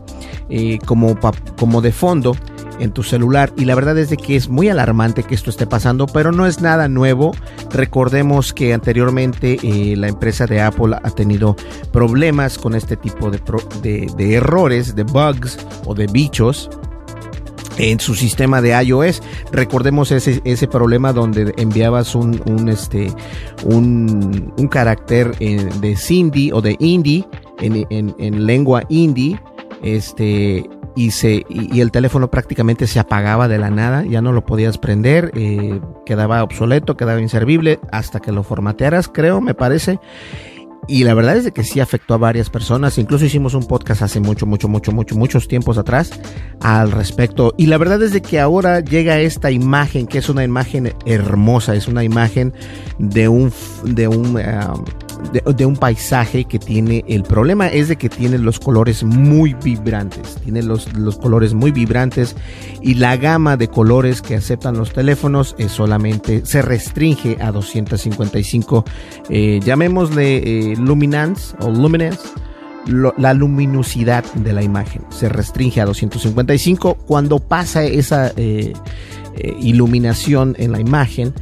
eh, 0.49 0.79
como, 0.85 1.17
como 1.57 1.81
de 1.81 1.91
fondo 1.91 2.35
en 2.79 2.91
tu 2.91 3.03
celular 3.03 3.51
y 3.57 3.65
la 3.65 3.75
verdad 3.75 3.97
es 3.97 4.09
de 4.09 4.17
que 4.17 4.35
es 4.35 4.49
muy 4.49 4.69
alarmante 4.69 5.23
que 5.23 5.35
esto 5.35 5.49
esté 5.49 5.67
pasando, 5.67 6.07
pero 6.07 6.31
no 6.31 6.45
es 6.45 6.61
nada 6.61 6.87
nuevo. 6.87 7.33
Recordemos 7.71 8.53
que 8.53 8.73
anteriormente 8.73 9.59
eh, 9.61 9.95
la 9.95 10.07
empresa 10.07 10.45
de 10.45 10.61
Apple 10.61 10.95
ha 11.01 11.09
tenido 11.11 11.55
problemas 11.91 12.57
con 12.57 12.75
este 12.75 12.95
tipo 12.95 13.29
de, 13.29 13.39
de, 14.15 14.33
errores, 14.33 14.95
de 14.95 15.03
bugs 15.03 15.57
o 15.85 15.93
de 15.93 16.07
bichos 16.07 16.38
en 17.77 17.99
su 17.99 18.15
sistema 18.15 18.61
de 18.61 18.81
iOS. 18.83 19.21
Recordemos 19.51 20.11
ese, 20.11 20.41
ese 20.43 20.67
problema 20.67 21.13
donde 21.13 21.53
enviabas 21.57 22.15
un, 22.15 22.69
este, 22.69 23.11
un, 23.63 24.53
un 24.57 24.67
carácter 24.67 25.31
eh, 25.39 25.69
de 25.79 25.95
Cindy 25.95 26.51
o 26.51 26.61
de 26.61 26.75
Indie 26.79 27.25
en, 27.59 27.85
en, 27.89 28.15
en 28.19 28.45
lengua 28.45 28.83
indie 28.89 29.39
este 29.81 30.69
y, 30.95 31.11
se, 31.11 31.45
y, 31.49 31.79
el 31.79 31.91
teléfono 31.91 32.29
prácticamente 32.29 32.85
se 32.85 32.99
apagaba 32.99 33.47
de 33.47 33.57
la 33.57 33.69
nada, 33.69 34.03
ya 34.03 34.21
no 34.21 34.33
lo 34.33 34.45
podías 34.45 34.77
prender, 34.77 35.31
eh, 35.33 35.79
quedaba 36.05 36.43
obsoleto, 36.43 36.97
quedaba 36.97 37.21
inservible 37.21 37.79
hasta 37.91 38.19
que 38.19 38.33
lo 38.33 38.43
formatearas, 38.43 39.07
creo, 39.07 39.39
me 39.39 39.53
parece. 39.53 39.99
Y 40.89 41.03
la 41.03 41.13
verdad 41.13 41.37
es 41.37 41.51
que 41.51 41.63
sí 41.63 41.79
afectó 41.79 42.15
a 42.15 42.17
varias 42.17 42.49
personas. 42.49 42.97
Incluso 42.97 43.23
hicimos 43.23 43.53
un 43.53 43.67
podcast 43.67 44.01
hace 44.01 44.19
mucho, 44.19 44.47
mucho, 44.47 44.67
mucho, 44.67 44.91
mucho, 44.91 45.15
muchos 45.15 45.47
tiempos 45.47 45.77
atrás 45.77 46.09
al 46.61 46.91
respecto. 46.91 47.53
Y 47.57 47.67
la 47.67 47.77
verdad 47.77 48.01
es 48.01 48.11
de 48.11 48.23
que 48.23 48.39
ahora 48.39 48.79
llega 48.79 49.19
esta 49.19 49.51
imagen, 49.51 50.07
que 50.07 50.17
es 50.17 50.29
una 50.29 50.43
imagen 50.43 50.95
hermosa, 51.05 51.75
es 51.75 51.87
una 51.87 52.03
imagen 52.03 52.53
de 52.97 53.29
un, 53.29 53.53
de 53.83 54.07
un, 54.07 54.41
de, 55.55 55.65
un 55.65 55.75
paisaje 55.75 56.45
que 56.45 56.59
tiene, 56.59 57.03
el 57.07 57.23
problema 57.23 57.67
es 57.67 57.87
de 57.87 57.97
que 57.97 58.09
tiene 58.09 58.37
los 58.37 58.59
colores 58.59 59.03
muy 59.03 59.53
vibrantes, 59.53 60.37
tiene 60.43 60.63
los, 60.63 60.93
los 60.93 61.17
colores 61.17 61.53
muy 61.53 61.71
vibrantes 61.71 62.35
y 62.81 62.95
la 62.95 63.17
gama 63.17 63.57
de 63.57 63.67
colores 63.67 64.21
que 64.21 64.35
aceptan 64.35 64.77
los 64.77 64.93
teléfonos 64.93 65.55
es 65.57 65.71
solamente, 65.71 66.45
se 66.45 66.61
restringe 66.61 67.37
a 67.41 67.51
255, 67.51 68.85
eh, 69.29 69.59
llamémosle 69.63 70.71
eh, 70.71 70.75
luminance 70.77 71.55
o 71.61 71.69
luminance. 71.69 72.27
la 72.85 73.33
luminosidad 73.33 74.23
de 74.33 74.53
la 74.53 74.63
imagen 74.63 75.03
se 75.09 75.29
restringe 75.29 75.81
a 75.81 75.85
255 75.85 76.95
cuando 77.05 77.39
pasa 77.39 77.83
esa 77.83 78.31
eh, 78.35 78.73
iluminación 79.59 80.55
en 80.57 80.71
la 80.71 80.79
imagen 80.79 81.33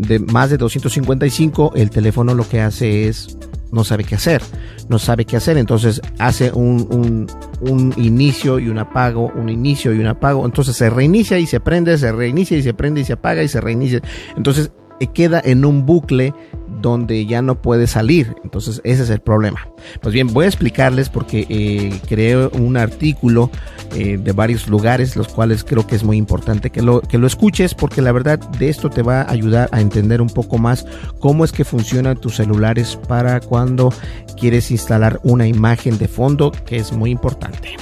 de 0.00 0.18
más 0.18 0.50
de 0.50 0.56
255, 0.56 1.72
el 1.76 1.90
teléfono 1.90 2.34
lo 2.34 2.48
que 2.48 2.60
hace 2.60 3.08
es 3.08 3.38
no 3.72 3.84
sabe 3.84 4.04
qué 4.04 4.14
hacer, 4.14 4.42
no 4.88 4.98
sabe 4.98 5.24
qué 5.24 5.36
hacer, 5.36 5.58
entonces 5.58 6.00
hace 6.18 6.50
un, 6.52 7.26
un, 7.60 7.94
inicio 7.96 8.58
y 8.58 8.68
un 8.68 8.78
apago, 8.78 9.32
un 9.34 9.48
inicio 9.48 9.92
y 9.92 9.98
un 9.98 10.06
apago, 10.06 10.44
entonces 10.46 10.76
se 10.76 10.88
reinicia 10.88 11.38
y 11.38 11.46
se 11.46 11.60
prende, 11.60 11.98
se 11.98 12.12
reinicia 12.12 12.56
y 12.56 12.62
se 12.62 12.74
prende 12.74 13.00
y 13.00 13.04
se 13.04 13.14
apaga 13.14 13.42
y 13.42 13.48
se 13.48 13.60
reinicia, 13.60 14.00
entonces 14.36 14.70
eh, 15.00 15.08
queda 15.08 15.42
en 15.44 15.64
un 15.64 15.84
bucle 15.84 16.32
donde 16.80 17.26
ya 17.26 17.42
no 17.42 17.60
puede 17.60 17.86
salir. 17.86 18.34
Entonces 18.44 18.80
ese 18.84 19.02
es 19.02 19.10
el 19.10 19.20
problema. 19.20 19.68
Pues 20.00 20.12
bien, 20.12 20.32
voy 20.32 20.44
a 20.44 20.48
explicarles 20.48 21.08
porque 21.08 21.46
eh, 21.48 22.00
creé 22.08 22.46
un 22.46 22.76
artículo 22.76 23.50
eh, 23.94 24.18
de 24.18 24.32
varios 24.32 24.68
lugares, 24.68 25.16
los 25.16 25.28
cuales 25.28 25.64
creo 25.64 25.86
que 25.86 25.96
es 25.96 26.04
muy 26.04 26.16
importante 26.16 26.70
que 26.70 26.82
lo, 26.82 27.00
que 27.00 27.18
lo 27.18 27.26
escuches 27.26 27.74
porque 27.74 28.02
la 28.02 28.12
verdad 28.12 28.38
de 28.38 28.68
esto 28.68 28.90
te 28.90 29.02
va 29.02 29.22
a 29.22 29.30
ayudar 29.30 29.68
a 29.72 29.80
entender 29.80 30.20
un 30.20 30.28
poco 30.28 30.58
más 30.58 30.86
cómo 31.18 31.44
es 31.44 31.52
que 31.52 31.64
funcionan 31.64 32.16
tus 32.16 32.36
celulares 32.36 32.98
para 33.08 33.40
cuando 33.40 33.92
quieres 34.38 34.70
instalar 34.70 35.20
una 35.22 35.46
imagen 35.46 35.98
de 35.98 36.08
fondo 36.08 36.52
que 36.52 36.76
es 36.76 36.92
muy 36.92 37.10
importante. 37.10 37.76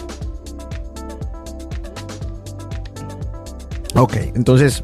Ok, 3.96 4.16
entonces 4.34 4.82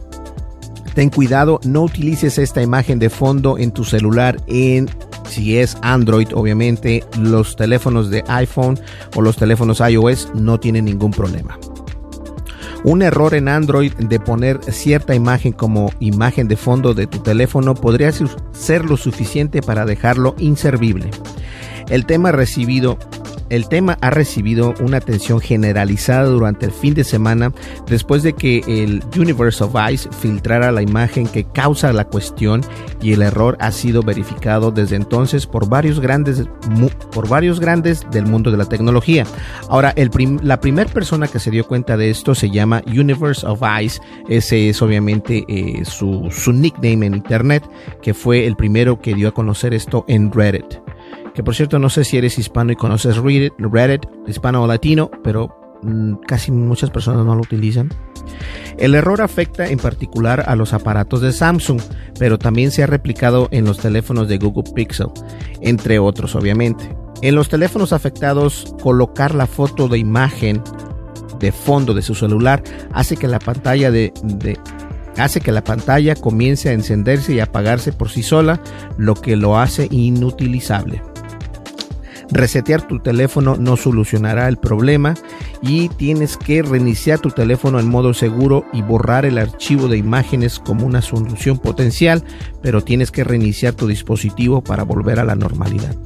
ten 1.00 1.08
cuidado, 1.08 1.60
no 1.64 1.84
utilices 1.84 2.36
esta 2.36 2.60
imagen 2.60 2.98
de 2.98 3.08
fondo 3.08 3.56
en 3.56 3.70
tu 3.70 3.84
celular 3.84 4.36
en 4.48 4.86
Si 5.26 5.56
es 5.56 5.78
Android, 5.80 6.28
obviamente 6.34 7.02
los 7.18 7.56
teléfonos 7.56 8.10
de 8.10 8.22
iPhone 8.28 8.78
o 9.16 9.22
los 9.22 9.38
teléfonos 9.38 9.80
iOS 9.80 10.30
no 10.34 10.60
tienen 10.60 10.84
ningún 10.84 11.10
problema. 11.10 11.58
Un 12.84 13.00
error 13.00 13.32
en 13.32 13.48
Android 13.48 13.94
de 13.94 14.20
poner 14.20 14.60
cierta 14.64 15.14
imagen 15.14 15.52
como 15.52 15.90
imagen 16.00 16.48
de 16.48 16.58
fondo 16.58 16.92
de 16.92 17.06
tu 17.06 17.20
teléfono 17.20 17.74
podría 17.74 18.12
ser 18.52 18.84
lo 18.84 18.98
suficiente 18.98 19.62
para 19.62 19.86
dejarlo 19.86 20.34
inservible. 20.36 21.10
El 21.88 22.04
tema 22.04 22.30
recibido 22.30 22.98
el 23.50 23.68
tema 23.68 23.98
ha 24.00 24.10
recibido 24.10 24.74
una 24.80 24.96
atención 24.96 25.40
generalizada 25.40 26.24
durante 26.24 26.66
el 26.66 26.72
fin 26.72 26.94
de 26.94 27.04
semana 27.04 27.52
después 27.86 28.22
de 28.22 28.32
que 28.32 28.62
el 28.66 29.02
Universe 29.16 29.62
of 29.62 29.74
Ice 29.92 30.08
filtrara 30.10 30.72
la 30.72 30.82
imagen 30.82 31.26
que 31.26 31.44
causa 31.44 31.92
la 31.92 32.06
cuestión 32.06 32.62
y 33.02 33.12
el 33.12 33.22
error 33.22 33.56
ha 33.60 33.72
sido 33.72 34.02
verificado 34.02 34.70
desde 34.70 34.96
entonces 34.96 35.46
por 35.46 35.68
varios 35.68 36.00
grandes, 36.00 36.44
por 37.12 37.28
varios 37.28 37.60
grandes 37.60 38.06
del 38.10 38.26
mundo 38.26 38.50
de 38.50 38.56
la 38.56 38.66
tecnología. 38.66 39.26
Ahora, 39.68 39.92
el 39.96 40.10
la 40.42 40.60
primera 40.60 40.90
persona 40.90 41.28
que 41.28 41.38
se 41.38 41.50
dio 41.50 41.66
cuenta 41.66 41.96
de 41.96 42.10
esto 42.10 42.34
se 42.34 42.50
llama 42.50 42.82
Universe 42.86 43.46
of 43.46 43.62
Ice. 43.82 44.00
Ese 44.28 44.68
es 44.68 44.82
obviamente 44.82 45.44
eh, 45.48 45.84
su, 45.84 46.28
su 46.30 46.52
nickname 46.52 47.06
en 47.06 47.14
Internet, 47.14 47.64
que 48.02 48.14
fue 48.14 48.46
el 48.46 48.56
primero 48.56 49.00
que 49.00 49.14
dio 49.14 49.28
a 49.28 49.32
conocer 49.32 49.72
esto 49.72 50.04
en 50.08 50.30
Reddit 50.30 50.89
que 51.34 51.42
por 51.42 51.54
cierto 51.54 51.78
no 51.78 51.88
sé 51.90 52.04
si 52.04 52.16
eres 52.16 52.38
hispano 52.38 52.72
y 52.72 52.76
conoces 52.76 53.16
Reddit, 53.16 53.52
Reddit 53.58 54.06
hispano 54.26 54.62
o 54.62 54.66
latino, 54.66 55.10
pero 55.22 55.78
mm, 55.82 56.14
casi 56.26 56.50
muchas 56.50 56.90
personas 56.90 57.24
no 57.24 57.34
lo 57.34 57.42
utilizan. 57.42 57.90
El 58.78 58.94
error 58.94 59.20
afecta 59.20 59.68
en 59.68 59.78
particular 59.78 60.44
a 60.46 60.56
los 60.56 60.72
aparatos 60.72 61.20
de 61.20 61.32
Samsung, 61.32 61.80
pero 62.18 62.38
también 62.38 62.70
se 62.70 62.82
ha 62.82 62.86
replicado 62.86 63.48
en 63.50 63.64
los 63.64 63.78
teléfonos 63.78 64.28
de 64.28 64.38
Google 64.38 64.72
Pixel, 64.74 65.08
entre 65.60 65.98
otros 65.98 66.34
obviamente. 66.34 66.96
En 67.22 67.34
los 67.34 67.48
teléfonos 67.48 67.92
afectados, 67.92 68.74
colocar 68.82 69.34
la 69.34 69.46
foto 69.46 69.88
de 69.88 69.98
imagen 69.98 70.62
de 71.38 71.52
fondo 71.52 71.92
de 71.94 72.02
su 72.02 72.14
celular 72.14 72.62
hace 72.92 73.16
que 73.16 73.28
la 73.28 73.38
pantalla 73.38 73.90
de, 73.90 74.12
hace 75.16 75.40
que 75.40 75.52
la 75.52 75.64
pantalla 75.64 76.14
comience 76.14 76.68
a 76.68 76.72
encenderse 76.72 77.34
y 77.34 77.40
apagarse 77.40 77.92
por 77.92 78.10
sí 78.10 78.22
sola, 78.22 78.62
lo 78.96 79.14
que 79.14 79.36
lo 79.36 79.58
hace 79.58 79.88
inutilizable. 79.90 81.02
Resetear 82.32 82.86
tu 82.86 83.00
teléfono 83.00 83.56
no 83.56 83.76
solucionará 83.76 84.48
el 84.48 84.56
problema 84.56 85.14
y 85.62 85.88
tienes 85.88 86.36
que 86.36 86.62
reiniciar 86.62 87.18
tu 87.18 87.30
teléfono 87.30 87.80
en 87.80 87.88
modo 87.88 88.14
seguro 88.14 88.64
y 88.72 88.82
borrar 88.82 89.24
el 89.24 89.38
archivo 89.38 89.88
de 89.88 89.96
imágenes 89.96 90.60
como 90.60 90.86
una 90.86 91.02
solución 91.02 91.58
potencial, 91.58 92.22
pero 92.62 92.82
tienes 92.82 93.10
que 93.10 93.24
reiniciar 93.24 93.74
tu 93.74 93.88
dispositivo 93.88 94.62
para 94.62 94.84
volver 94.84 95.18
a 95.18 95.24
la 95.24 95.34
normalidad. 95.34 95.96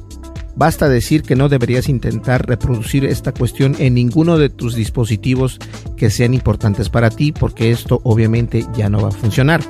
Basta 0.55 0.87
decir 0.87 1.21
que 1.23 1.35
no 1.35 1.49
deberías 1.49 1.89
intentar 1.89 2.47
reproducir 2.47 3.03
esta 3.05 3.33
cuestión 3.33 3.75
en 3.77 3.93
ninguno 3.93 4.37
de 4.37 4.49
tus 4.49 4.73
dispositivos 4.73 5.59
que 5.97 6.09
sean 6.09 6.33
importantes 6.33 6.89
para 6.89 7.09
ti 7.09 7.33
porque 7.33 7.71
esto 7.71 7.99
obviamente 8.03 8.65
ya 8.75 8.89
no 8.89 9.01
va 9.01 9.09
a 9.09 9.11
funcionar. 9.11 9.61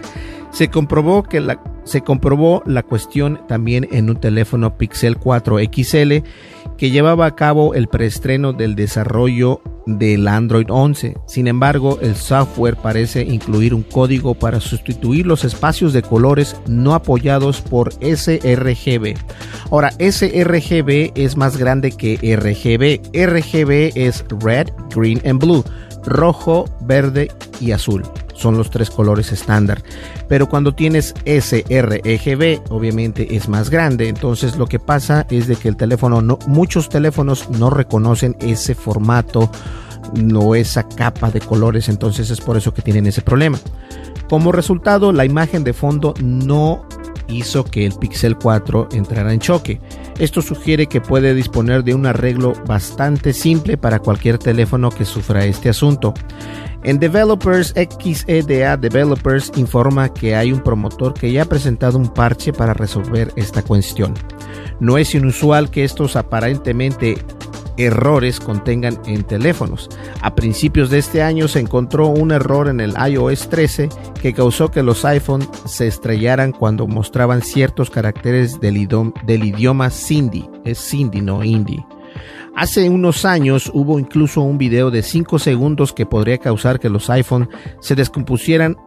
Se 0.51 0.69
comprobó 0.69 1.23
que 1.23 1.41
la 1.41 1.59
se 1.85 2.01
comprobó 2.01 2.61
la 2.65 2.83
cuestión 2.83 3.39
también 3.47 3.87
en 3.91 4.09
un 4.09 4.17
teléfono 4.17 4.77
Pixel 4.77 5.17
4 5.17 5.59
XL 5.59 6.13
que 6.77 6.91
llevaba 6.91 7.25
a 7.25 7.35
cabo 7.35 7.73
el 7.73 7.87
preestreno 7.87 8.51
del 8.51 8.75
desarrollo 8.75 9.61
del 9.85 10.27
Android 10.27 10.65
11. 10.69 11.15
Sin 11.27 11.47
embargo, 11.47 11.99
el 12.01 12.15
software 12.15 12.75
parece 12.75 13.21
incluir 13.21 13.73
un 13.73 13.83
código 13.83 14.33
para 14.33 14.59
sustituir 14.59 15.25
los 15.25 15.45
espacios 15.45 15.93
de 15.93 16.01
colores 16.01 16.55
no 16.67 16.93
apoyados 16.93 17.61
por 17.61 17.93
sRGB. 17.93 19.15
Ahora, 19.71 19.91
sRGB 19.91 21.11
es 21.15 21.37
más 21.37 21.57
grande 21.57 21.91
que 21.91 22.15
RGB. 22.15 23.15
RGB 23.15 23.91
es 23.95 24.25
red, 24.41 24.69
green 24.93 25.21
and 25.25 25.39
blue, 25.39 25.63
rojo, 26.05 26.65
verde 26.81 27.31
y 27.59 27.71
azul 27.71 28.03
son 28.35 28.57
los 28.57 28.69
tres 28.69 28.89
colores 28.89 29.31
estándar. 29.31 29.81
Pero 30.27 30.47
cuando 30.47 30.75
tienes 30.75 31.13
sRGB, 31.25 32.61
obviamente 32.69 33.35
es 33.35 33.49
más 33.49 33.69
grande. 33.69 34.09
Entonces 34.09 34.57
lo 34.57 34.67
que 34.67 34.79
pasa 34.79 35.25
es 35.29 35.47
de 35.47 35.55
que 35.55 35.69
el 35.69 35.77
teléfono, 35.77 36.21
no, 36.21 36.37
muchos 36.47 36.89
teléfonos 36.89 37.49
no 37.49 37.69
reconocen 37.69 38.35
ese 38.39 38.75
formato, 38.75 39.49
no 40.13 40.55
esa 40.55 40.87
capa 40.87 41.31
de 41.31 41.41
colores. 41.41 41.89
Entonces 41.89 42.29
es 42.29 42.41
por 42.41 42.57
eso 42.57 42.73
que 42.73 42.81
tienen 42.81 43.07
ese 43.07 43.21
problema. 43.21 43.57
Como 44.29 44.51
resultado, 44.51 45.11
la 45.11 45.25
imagen 45.25 45.63
de 45.63 45.73
fondo 45.73 46.13
no 46.21 46.85
hizo 47.27 47.63
que 47.63 47.85
el 47.85 47.93
Pixel 47.93 48.37
4 48.37 48.89
entrara 48.91 49.33
en 49.33 49.39
choque. 49.39 49.79
Esto 50.17 50.41
sugiere 50.41 50.87
que 50.87 51.01
puede 51.01 51.33
disponer 51.33 51.83
de 51.83 51.93
un 51.93 52.05
arreglo 52.05 52.53
bastante 52.65 53.33
simple 53.33 53.77
para 53.77 53.99
cualquier 53.99 54.37
teléfono 54.37 54.89
que 54.89 55.03
sufra 55.03 55.45
este 55.45 55.67
asunto. 55.67 56.13
En 56.83 56.99
Developers, 56.99 57.73
XEDA 57.73 58.77
Developers 58.77 59.51
informa 59.57 60.13
que 60.13 60.35
hay 60.35 60.53
un 60.53 60.61
promotor 60.61 61.13
que 61.13 61.31
ya 61.31 61.41
ha 61.41 61.45
presentado 61.45 61.97
un 61.97 62.13
parche 62.13 62.53
para 62.53 62.73
resolver 62.73 63.33
esta 63.35 63.61
cuestión. 63.61 64.13
No 64.79 64.97
es 64.97 65.13
inusual 65.15 65.69
que 65.69 65.83
estos 65.83 66.15
aparentemente 66.15 67.17
errores 67.77 68.39
contengan 68.39 68.99
en 69.05 69.23
teléfonos. 69.23 69.89
A 70.21 70.35
principios 70.35 70.89
de 70.89 70.99
este 70.99 71.21
año 71.21 71.47
se 71.47 71.59
encontró 71.59 72.07
un 72.07 72.31
error 72.31 72.67
en 72.67 72.79
el 72.79 72.93
iOS 72.95 73.49
13 73.49 73.89
que 74.21 74.33
causó 74.33 74.71
que 74.71 74.83
los 74.83 75.05
iPhone 75.05 75.47
se 75.65 75.87
estrellaran 75.87 76.51
cuando 76.51 76.87
mostraban 76.87 77.41
ciertos 77.41 77.89
caracteres 77.89 78.59
del, 78.59 78.77
idioma, 78.77 79.13
del 79.25 79.91
Sindhi. 79.91 80.49
Es 80.63 80.93
no. 81.21 81.41
Hace 82.55 82.89
unos 82.89 83.25
años 83.25 83.69
hubo 83.73 83.99
incluso 83.99 84.41
un 84.41 84.57
video 84.57 84.89
de 84.89 85.03
5 85.03 85.39
segundos 85.39 85.91
que 85.91 86.05
podría 86.05 86.37
causar 86.37 86.79
que 86.79 86.89
los 86.89 87.09
iPhone 87.09 87.49
se 87.81 87.95
descompusieran 87.95 88.77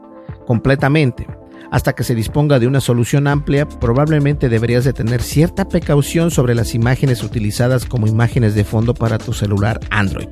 completamente. 0.47 1.27
Hasta 1.71 1.95
que 1.95 2.05
se 2.05 2.15
disponga 2.15 2.59
de 2.59 2.67
una 2.67 2.81
solución 2.81 3.27
amplia, 3.27 3.69
probablemente 3.69 4.49
deberías 4.49 4.85
de 4.85 4.95
tener 4.95 5.23
cierta 5.23 5.69
precaución 5.69 6.31
sobre 6.31 6.55
las 6.55 6.75
imágenes 6.75 7.23
utilizadas 7.23 7.85
como 7.85 8.07
imágenes 8.07 8.55
de 8.55 8.65
fondo 8.65 8.95
para 8.95 9.19
tu 9.19 9.35
celular 9.35 9.79
Android. 9.91 10.29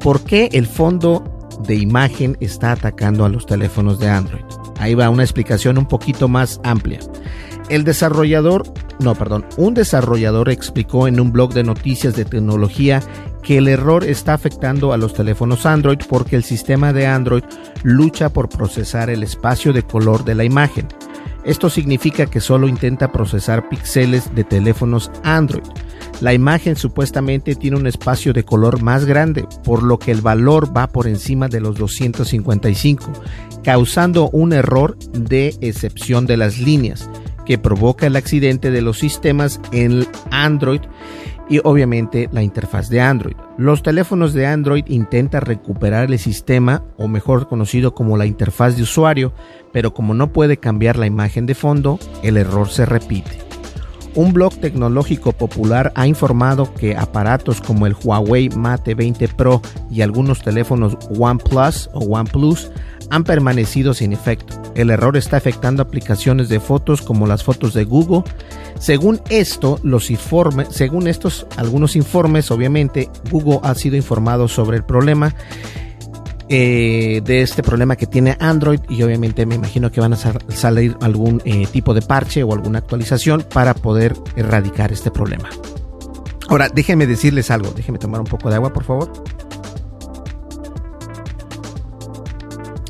¿Por 0.00 0.22
qué 0.22 0.48
el 0.52 0.66
fondo 0.66 1.24
de 1.66 1.74
imagen 1.74 2.36
está 2.40 2.72
atacando 2.72 3.24
a 3.24 3.28
los 3.28 3.46
teléfonos 3.46 3.98
de 3.98 4.08
Android? 4.08 4.44
Ahí 4.78 4.94
va 4.94 5.10
una 5.10 5.24
explicación 5.24 5.78
un 5.78 5.86
poquito 5.86 6.28
más 6.28 6.60
amplia. 6.64 7.00
El 7.68 7.84
desarrollador, 7.84 8.64
no, 8.98 9.14
perdón, 9.14 9.44
un 9.56 9.74
desarrollador 9.74 10.50
explicó 10.50 11.08
en 11.08 11.20
un 11.20 11.32
blog 11.32 11.52
de 11.52 11.64
noticias 11.64 12.14
de 12.14 12.24
tecnología 12.24 13.02
que 13.42 13.58
el 13.58 13.68
error 13.68 14.04
está 14.04 14.34
afectando 14.34 14.92
a 14.92 14.96
los 14.96 15.14
teléfonos 15.14 15.66
Android 15.66 15.98
porque 16.08 16.36
el 16.36 16.44
sistema 16.44 16.92
de 16.92 17.06
Android 17.06 17.42
lucha 17.82 18.28
por 18.28 18.48
procesar 18.48 19.10
el 19.10 19.22
espacio 19.22 19.72
de 19.72 19.82
color 19.82 20.24
de 20.24 20.34
la 20.34 20.44
imagen. 20.44 20.88
Esto 21.44 21.68
significa 21.68 22.26
que 22.26 22.40
solo 22.40 22.68
intenta 22.68 23.10
procesar 23.10 23.68
píxeles 23.68 24.32
de 24.32 24.44
teléfonos 24.44 25.10
Android. 25.24 25.64
La 26.20 26.32
imagen 26.32 26.76
supuestamente 26.76 27.56
tiene 27.56 27.76
un 27.76 27.88
espacio 27.88 28.32
de 28.32 28.44
color 28.44 28.80
más 28.80 29.06
grande, 29.06 29.48
por 29.64 29.82
lo 29.82 29.98
que 29.98 30.12
el 30.12 30.20
valor 30.20 30.76
va 30.76 30.86
por 30.86 31.08
encima 31.08 31.48
de 31.48 31.60
los 31.60 31.76
255, 31.76 33.12
causando 33.64 34.30
un 34.30 34.52
error 34.52 34.96
de 35.12 35.56
excepción 35.60 36.26
de 36.26 36.36
las 36.36 36.58
líneas 36.58 37.10
que 37.44 37.58
provoca 37.58 38.06
el 38.06 38.16
accidente 38.16 38.70
de 38.70 38.82
los 38.82 38.98
sistemas 38.98 39.60
en 39.72 40.06
Android 40.30 40.80
y 41.48 41.60
obviamente 41.64 42.28
la 42.32 42.42
interfaz 42.42 42.88
de 42.88 43.00
Android. 43.00 43.36
Los 43.58 43.82
teléfonos 43.82 44.32
de 44.32 44.46
Android 44.46 44.84
intentan 44.86 45.42
recuperar 45.42 46.10
el 46.10 46.18
sistema 46.18 46.82
o 46.96 47.08
mejor 47.08 47.48
conocido 47.48 47.94
como 47.94 48.16
la 48.16 48.26
interfaz 48.26 48.76
de 48.76 48.84
usuario, 48.84 49.34
pero 49.72 49.92
como 49.92 50.14
no 50.14 50.32
puede 50.32 50.56
cambiar 50.56 50.96
la 50.96 51.06
imagen 51.06 51.46
de 51.46 51.54
fondo, 51.54 51.98
el 52.22 52.36
error 52.36 52.68
se 52.70 52.86
repite. 52.86 53.51
Un 54.14 54.34
blog 54.34 54.54
tecnológico 54.60 55.32
popular 55.32 55.90
ha 55.94 56.06
informado 56.06 56.72
que 56.74 56.96
aparatos 56.96 57.62
como 57.62 57.86
el 57.86 57.94
Huawei 57.94 58.50
Mate 58.50 58.94
20 58.94 59.28
Pro 59.28 59.62
y 59.90 60.02
algunos 60.02 60.42
teléfonos 60.42 60.98
OnePlus 61.16 61.88
o 61.94 62.00
OnePlus 62.00 62.70
han 63.08 63.24
permanecido 63.24 63.94
sin 63.94 64.12
efecto. 64.12 64.60
El 64.74 64.90
error 64.90 65.16
está 65.16 65.38
afectando 65.38 65.82
aplicaciones 65.82 66.50
de 66.50 66.60
fotos 66.60 67.00
como 67.00 67.26
las 67.26 67.42
fotos 67.42 67.72
de 67.72 67.84
Google. 67.84 68.22
Según 68.78 69.20
esto, 69.30 69.78
los 69.82 70.10
informes, 70.10 70.68
según 70.70 71.08
estos 71.08 71.46
algunos 71.56 71.96
informes, 71.96 72.50
obviamente 72.50 73.08
Google 73.30 73.60
ha 73.62 73.74
sido 73.74 73.96
informado 73.96 74.46
sobre 74.46 74.76
el 74.76 74.84
problema 74.84 75.34
eh, 76.54 77.22
de 77.24 77.40
este 77.40 77.62
problema 77.62 77.96
que 77.96 78.06
tiene 78.06 78.36
Android 78.38 78.80
y 78.90 79.02
obviamente 79.02 79.46
me 79.46 79.54
imagino 79.54 79.90
que 79.90 80.02
van 80.02 80.12
a 80.12 80.16
salir 80.16 80.98
algún 81.00 81.40
eh, 81.46 81.66
tipo 81.72 81.94
de 81.94 82.02
parche 82.02 82.42
o 82.42 82.52
alguna 82.52 82.80
actualización 82.80 83.42
para 83.54 83.72
poder 83.72 84.14
erradicar 84.36 84.92
este 84.92 85.10
problema. 85.10 85.48
Ahora, 86.50 86.68
déjenme 86.68 87.06
decirles 87.06 87.50
algo, 87.50 87.72
déjenme 87.74 87.98
tomar 87.98 88.20
un 88.20 88.26
poco 88.26 88.50
de 88.50 88.56
agua, 88.56 88.70
por 88.70 88.84
favor. 88.84 89.10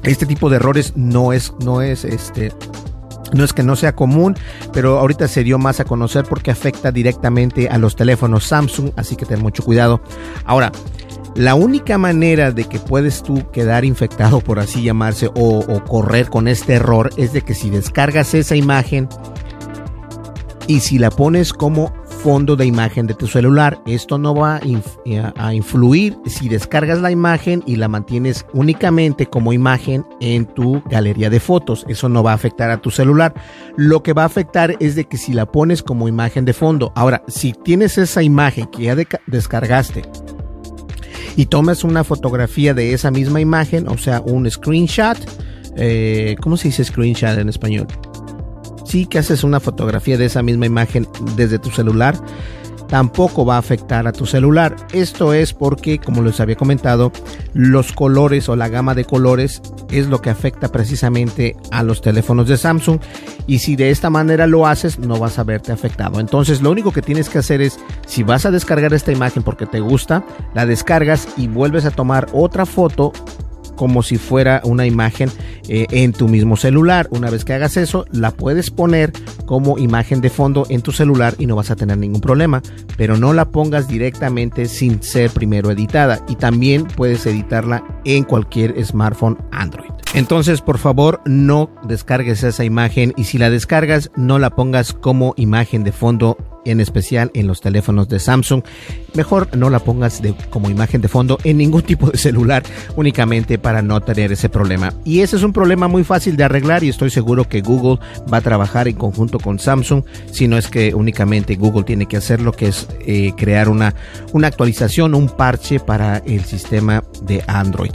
Este 0.02 0.26
tipo 0.26 0.50
de 0.50 0.56
errores 0.56 0.94
no 0.96 1.32
es, 1.32 1.52
no 1.64 1.82
es 1.82 2.04
este, 2.04 2.52
No 3.32 3.44
es 3.44 3.52
que 3.52 3.62
no 3.62 3.76
sea 3.76 3.94
común, 3.94 4.34
pero 4.72 4.98
ahorita 4.98 5.28
se 5.28 5.44
dio 5.44 5.58
más 5.58 5.78
a 5.78 5.84
conocer 5.84 6.24
porque 6.24 6.50
afecta 6.50 6.90
directamente 6.90 7.68
a 7.68 7.78
los 7.78 7.94
teléfonos 7.94 8.42
Samsung, 8.42 8.90
así 8.96 9.14
que 9.14 9.24
ten 9.24 9.40
mucho 9.40 9.62
cuidado. 9.62 10.02
Ahora, 10.44 10.72
la 11.34 11.54
única 11.54 11.96
manera 11.96 12.50
de 12.50 12.64
que 12.64 12.78
puedes 12.78 13.22
tú 13.22 13.50
quedar 13.50 13.84
infectado, 13.84 14.40
por 14.40 14.58
así 14.58 14.82
llamarse, 14.82 15.30
o, 15.34 15.82
correr 15.84 16.28
con 16.28 16.46
este 16.46 16.74
error 16.74 17.10
es 17.16 17.32
de 17.32 17.42
que 17.42 17.54
si 17.54 17.70
descargas 17.70 18.34
esa 18.34 18.54
imagen 18.54 19.08
y 20.66 20.80
si 20.80 20.98
la 20.98 21.10
pones 21.10 21.52
como 21.52 21.92
fondo 22.22 22.54
de 22.54 22.66
imagen 22.66 23.06
de 23.08 23.14
tu 23.14 23.26
celular. 23.26 23.82
Esto 23.84 24.16
no 24.16 24.34
va 24.34 24.60
a 25.36 25.54
influir 25.54 26.16
si 26.26 26.48
descargas 26.48 27.00
la 27.00 27.10
imagen 27.10 27.64
y 27.66 27.76
la 27.76 27.88
mantienes 27.88 28.46
únicamente 28.52 29.26
como 29.26 29.52
imagen 29.52 30.06
en 30.20 30.46
tu 30.46 30.82
galería 30.88 31.30
de 31.30 31.40
fotos. 31.40 31.84
Eso 31.88 32.08
no 32.08 32.22
va 32.22 32.30
a 32.30 32.34
afectar 32.34 32.70
a 32.70 32.80
tu 32.80 32.90
celular. 32.90 33.34
Lo 33.76 34.04
que 34.04 34.12
va 34.12 34.22
a 34.22 34.26
afectar 34.26 34.76
es 34.78 34.94
de 34.94 35.06
que 35.06 35.16
si 35.16 35.32
la 35.32 35.46
pones 35.46 35.82
como 35.82 36.06
imagen 36.06 36.44
de 36.44 36.52
fondo. 36.52 36.92
Ahora, 36.94 37.24
si 37.26 37.52
tienes 37.52 37.98
esa 37.98 38.22
imagen 38.22 38.66
que 38.66 38.84
ya 38.84 38.96
descargaste 39.26 40.02
y 41.36 41.46
tomas 41.46 41.84
una 41.84 42.04
fotografía 42.04 42.74
de 42.74 42.92
esa 42.92 43.10
misma 43.10 43.40
imagen, 43.40 43.88
o 43.88 43.98
sea, 43.98 44.20
un 44.20 44.50
screenshot, 44.50 45.18
eh, 45.76 46.36
¿cómo 46.40 46.56
se 46.56 46.68
dice 46.68 46.84
screenshot 46.84 47.38
en 47.38 47.48
español? 47.48 47.86
sí 48.92 49.06
que 49.06 49.18
haces 49.18 49.42
una 49.42 49.58
fotografía 49.58 50.18
de 50.18 50.26
esa 50.26 50.42
misma 50.42 50.66
imagen 50.66 51.08
desde 51.34 51.58
tu 51.58 51.70
celular, 51.70 52.14
tampoco 52.92 53.46
va 53.46 53.54
a 53.54 53.58
afectar 53.58 54.06
a 54.06 54.12
tu 54.12 54.26
celular. 54.26 54.76
Esto 54.92 55.32
es 55.32 55.54
porque, 55.54 55.98
como 55.98 56.20
les 56.20 56.40
había 56.40 56.56
comentado, 56.56 57.10
los 57.54 57.90
colores 57.90 58.50
o 58.50 58.54
la 58.54 58.68
gama 58.68 58.94
de 58.94 59.06
colores 59.06 59.62
es 59.90 60.08
lo 60.08 60.20
que 60.20 60.28
afecta 60.28 60.68
precisamente 60.68 61.56
a 61.70 61.84
los 61.84 62.02
teléfonos 62.02 62.48
de 62.48 62.58
Samsung. 62.58 63.00
Y 63.46 63.60
si 63.60 63.76
de 63.76 63.88
esta 63.88 64.10
manera 64.10 64.46
lo 64.46 64.66
haces, 64.66 64.98
no 64.98 65.18
vas 65.18 65.38
a 65.38 65.44
verte 65.44 65.72
afectado. 65.72 66.20
Entonces, 66.20 66.60
lo 66.60 66.70
único 66.70 66.92
que 66.92 67.00
tienes 67.00 67.30
que 67.30 67.38
hacer 67.38 67.62
es, 67.62 67.80
si 68.06 68.24
vas 68.24 68.44
a 68.44 68.50
descargar 68.50 68.92
esta 68.92 69.10
imagen 69.10 69.42
porque 69.42 69.64
te 69.64 69.80
gusta, 69.80 70.22
la 70.52 70.66
descargas 70.66 71.28
y 71.38 71.48
vuelves 71.48 71.86
a 71.86 71.92
tomar 71.92 72.28
otra 72.34 72.66
foto 72.66 73.14
como 73.76 74.02
si 74.02 74.18
fuera 74.18 74.60
una 74.64 74.86
imagen 74.86 75.30
eh, 75.68 75.86
en 75.90 76.12
tu 76.12 76.28
mismo 76.28 76.56
celular. 76.56 77.08
Una 77.10 77.30
vez 77.30 77.44
que 77.44 77.52
hagas 77.52 77.76
eso, 77.76 78.04
la 78.12 78.30
puedes 78.30 78.70
poner 78.70 79.12
como 79.46 79.78
imagen 79.78 80.20
de 80.20 80.30
fondo 80.30 80.66
en 80.68 80.82
tu 80.82 80.92
celular 80.92 81.34
y 81.38 81.46
no 81.46 81.56
vas 81.56 81.70
a 81.70 81.76
tener 81.76 81.98
ningún 81.98 82.20
problema, 82.20 82.62
pero 82.96 83.16
no 83.16 83.32
la 83.32 83.50
pongas 83.50 83.88
directamente 83.88 84.66
sin 84.66 85.02
ser 85.02 85.30
primero 85.30 85.70
editada 85.70 86.24
y 86.28 86.36
también 86.36 86.84
puedes 86.84 87.26
editarla 87.26 87.84
en 88.04 88.24
cualquier 88.24 88.82
smartphone 88.84 89.38
Android. 89.50 89.90
Entonces, 90.14 90.60
por 90.60 90.78
favor, 90.78 91.22
no 91.24 91.70
descargues 91.84 92.42
esa 92.42 92.64
imagen 92.64 93.14
y 93.16 93.24
si 93.24 93.38
la 93.38 93.48
descargas, 93.48 94.10
no 94.14 94.38
la 94.38 94.50
pongas 94.50 94.92
como 94.92 95.32
imagen 95.36 95.84
de 95.84 95.92
fondo 95.92 96.36
en 96.64 96.80
especial 96.80 97.30
en 97.34 97.46
los 97.46 97.60
teléfonos 97.60 98.08
de 98.08 98.18
Samsung. 98.18 98.62
Mejor 99.14 99.54
no 99.56 99.70
la 99.70 99.80
pongas 99.80 100.22
de, 100.22 100.34
como 100.50 100.70
imagen 100.70 101.00
de 101.00 101.08
fondo 101.08 101.38
en 101.44 101.58
ningún 101.58 101.82
tipo 101.92 102.10
de 102.10 102.18
celular, 102.18 102.62
únicamente 102.96 103.58
para 103.58 103.82
no 103.82 104.00
tener 104.00 104.32
ese 104.32 104.48
problema. 104.48 104.92
Y 105.04 105.20
ese 105.20 105.36
es 105.36 105.42
un 105.42 105.52
problema 105.52 105.88
muy 105.88 106.04
fácil 106.04 106.36
de 106.36 106.44
arreglar 106.44 106.84
y 106.84 106.88
estoy 106.88 107.10
seguro 107.10 107.48
que 107.48 107.60
Google 107.60 107.98
va 108.32 108.38
a 108.38 108.40
trabajar 108.40 108.88
en 108.88 108.96
conjunto 108.96 109.38
con 109.38 109.58
Samsung, 109.58 110.04
si 110.30 110.48
no 110.48 110.56
es 110.56 110.68
que 110.68 110.94
únicamente 110.94 111.56
Google 111.56 111.84
tiene 111.84 112.06
que 112.06 112.16
hacer 112.16 112.40
lo 112.40 112.52
que 112.52 112.68
es 112.68 112.88
eh, 113.06 113.32
crear 113.36 113.68
una, 113.68 113.94
una 114.32 114.48
actualización, 114.48 115.14
un 115.14 115.28
parche 115.28 115.80
para 115.80 116.18
el 116.18 116.44
sistema 116.44 117.04
de 117.22 117.42
Android. 117.46 117.92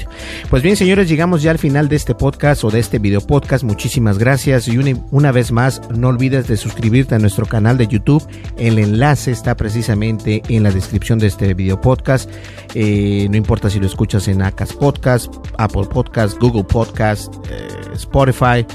Pues 0.49 0.63
bien, 0.63 0.75
señores, 0.75 1.09
llegamos 1.09 1.41
ya 1.41 1.51
al 1.51 1.59
final 1.59 1.89
de 1.89 1.95
este 1.95 2.15
podcast 2.15 2.63
o 2.63 2.71
de 2.71 2.79
este 2.79 2.99
video 2.99 3.21
podcast. 3.21 3.63
Muchísimas 3.63 4.17
gracias 4.17 4.67
y 4.67 4.77
una, 4.77 4.99
una 5.11 5.31
vez 5.31 5.51
más, 5.51 5.81
no 5.89 6.09
olvides 6.09 6.47
de 6.47 6.57
suscribirte 6.57 7.15
a 7.15 7.19
nuestro 7.19 7.45
canal 7.45 7.77
de 7.77 7.87
YouTube 7.87 8.27
el 8.57 8.79
enlace 8.79 9.31
está 9.31 9.55
precisamente 9.55 10.41
en 10.49 10.63
la 10.63 10.71
descripción 10.71 11.19
de 11.19 11.27
este 11.27 11.53
video 11.53 11.79
podcast. 11.79 12.29
Eh, 12.73 13.27
no 13.29 13.37
importa 13.37 13.69
si 13.69 13.79
lo 13.79 13.85
escuchas 13.85 14.27
en 14.27 14.41
Acas 14.41 14.73
Podcast, 14.73 15.33
Apple 15.57 15.85
Podcast, 15.85 16.37
Google 16.39 16.63
Podcast, 16.63 17.33
eh, 17.49 17.67
Spotify. 17.93 18.65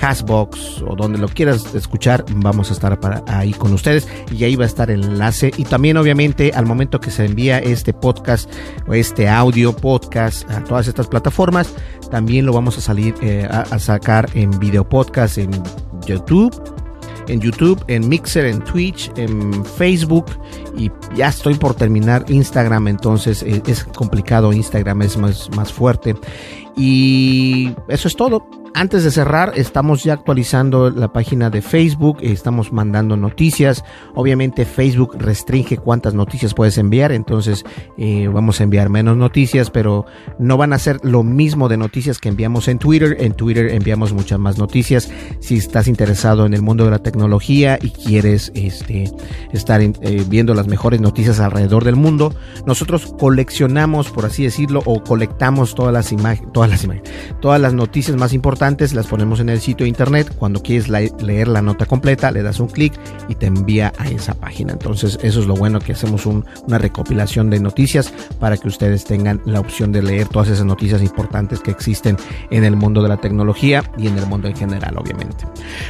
Castbox 0.00 0.80
o 0.80 0.96
donde 0.96 1.18
lo 1.18 1.28
quieras 1.28 1.74
escuchar, 1.74 2.24
vamos 2.36 2.70
a 2.70 2.72
estar 2.72 2.98
para 2.98 3.22
ahí 3.26 3.52
con 3.52 3.74
ustedes 3.74 4.08
y 4.32 4.42
ahí 4.44 4.56
va 4.56 4.64
a 4.64 4.66
estar 4.66 4.90
el 4.90 5.04
enlace. 5.04 5.52
Y 5.58 5.64
también, 5.64 5.98
obviamente, 5.98 6.52
al 6.54 6.64
momento 6.64 7.00
que 7.00 7.10
se 7.10 7.26
envía 7.26 7.58
este 7.58 7.92
podcast 7.92 8.50
o 8.88 8.94
este 8.94 9.28
audio 9.28 9.76
podcast 9.76 10.50
a 10.50 10.64
todas 10.64 10.88
estas 10.88 11.06
plataformas, 11.06 11.74
también 12.10 12.46
lo 12.46 12.54
vamos 12.54 12.78
a 12.78 12.80
salir 12.80 13.14
eh, 13.20 13.46
a, 13.50 13.78
sacar 13.78 14.26
en 14.32 14.58
video 14.58 14.88
podcast 14.88 15.36
en 15.36 15.50
YouTube 16.06 16.50
en 17.28 17.40
YouTube, 17.40 17.82
en 17.88 18.08
Mixer, 18.08 18.46
en 18.46 18.62
Twitch, 18.62 19.10
en 19.16 19.64
Facebook 19.64 20.26
y 20.76 20.90
ya 21.14 21.28
estoy 21.28 21.54
por 21.54 21.74
terminar 21.74 22.24
Instagram, 22.28 22.88
entonces 22.88 23.42
eh, 23.42 23.62
es 23.66 23.84
complicado, 23.84 24.52
Instagram 24.52 25.02
es 25.02 25.16
más, 25.16 25.50
más 25.56 25.72
fuerte. 25.72 26.16
Y 26.80 27.74
eso 27.88 28.08
es 28.08 28.16
todo. 28.16 28.48
Antes 28.72 29.02
de 29.02 29.10
cerrar, 29.10 29.52
estamos 29.56 30.04
ya 30.04 30.14
actualizando 30.14 30.90
la 30.90 31.12
página 31.12 31.50
de 31.50 31.60
Facebook, 31.60 32.18
estamos 32.22 32.72
mandando 32.72 33.16
noticias. 33.16 33.84
Obviamente 34.14 34.64
Facebook 34.64 35.16
restringe 35.18 35.76
cuántas 35.76 36.14
noticias 36.14 36.54
puedes 36.54 36.78
enviar, 36.78 37.10
entonces 37.10 37.64
eh, 37.98 38.28
vamos 38.32 38.60
a 38.60 38.64
enviar 38.64 38.88
menos 38.88 39.16
noticias, 39.16 39.70
pero 39.70 40.06
no 40.38 40.56
van 40.56 40.72
a 40.72 40.78
ser 40.78 41.00
lo 41.02 41.24
mismo 41.24 41.68
de 41.68 41.76
noticias 41.76 42.18
que 42.18 42.28
enviamos 42.28 42.68
en 42.68 42.78
Twitter. 42.78 43.16
En 43.18 43.34
Twitter 43.34 43.70
enviamos 43.74 44.12
muchas 44.12 44.38
más 44.38 44.56
noticias. 44.56 45.10
Si 45.40 45.56
estás 45.56 45.88
interesado 45.88 46.46
en 46.46 46.54
el 46.54 46.62
mundo 46.62 46.84
de 46.84 46.92
la 46.92 47.00
tecnología 47.00 47.78
y 47.82 47.90
quieres 47.90 48.52
este, 48.54 49.10
estar 49.52 49.82
eh, 49.82 49.92
viendo 50.28 50.54
las 50.54 50.68
mejores 50.68 51.00
noticias 51.00 51.40
alrededor 51.40 51.84
del 51.84 51.96
mundo, 51.96 52.32
nosotros 52.66 53.12
coleccionamos, 53.18 54.10
por 54.10 54.26
así 54.26 54.44
decirlo, 54.44 54.82
o 54.86 55.02
colectamos 55.02 55.74
todas 55.74 55.92
las 55.92 56.12
imágenes, 56.12 56.52
todas 56.52 56.69
las 56.70 56.86
todas 57.40 57.60
las 57.60 57.74
noticias 57.74 58.16
más 58.16 58.32
importantes 58.32 58.94
las 58.94 59.06
ponemos 59.06 59.40
en 59.40 59.48
el 59.48 59.60
sitio 59.60 59.84
de 59.84 59.88
internet. 59.88 60.34
Cuando 60.38 60.62
quieres 60.62 60.88
leer 60.88 61.48
la 61.48 61.62
nota 61.62 61.86
completa, 61.86 62.30
le 62.30 62.42
das 62.42 62.60
un 62.60 62.68
clic 62.68 62.92
y 63.28 63.34
te 63.34 63.46
envía 63.46 63.92
a 63.98 64.08
esa 64.08 64.34
página. 64.34 64.72
Entonces, 64.72 65.18
eso 65.22 65.40
es 65.40 65.46
lo 65.46 65.54
bueno 65.54 65.80
que 65.80 65.92
hacemos 65.92 66.26
una 66.26 66.78
recopilación 66.78 67.50
de 67.50 67.60
noticias 67.60 68.12
para 68.38 68.56
que 68.56 68.68
ustedes 68.68 69.04
tengan 69.04 69.40
la 69.44 69.60
opción 69.60 69.92
de 69.92 70.02
leer 70.02 70.28
todas 70.28 70.48
esas 70.48 70.64
noticias 70.64 71.02
importantes 71.02 71.60
que 71.60 71.70
existen 71.70 72.16
en 72.50 72.64
el 72.64 72.76
mundo 72.76 73.02
de 73.02 73.08
la 73.08 73.16
tecnología 73.18 73.82
y 73.98 74.06
en 74.06 74.18
el 74.18 74.26
mundo 74.26 74.48
en 74.48 74.56
general, 74.56 74.96
obviamente. 74.98 75.44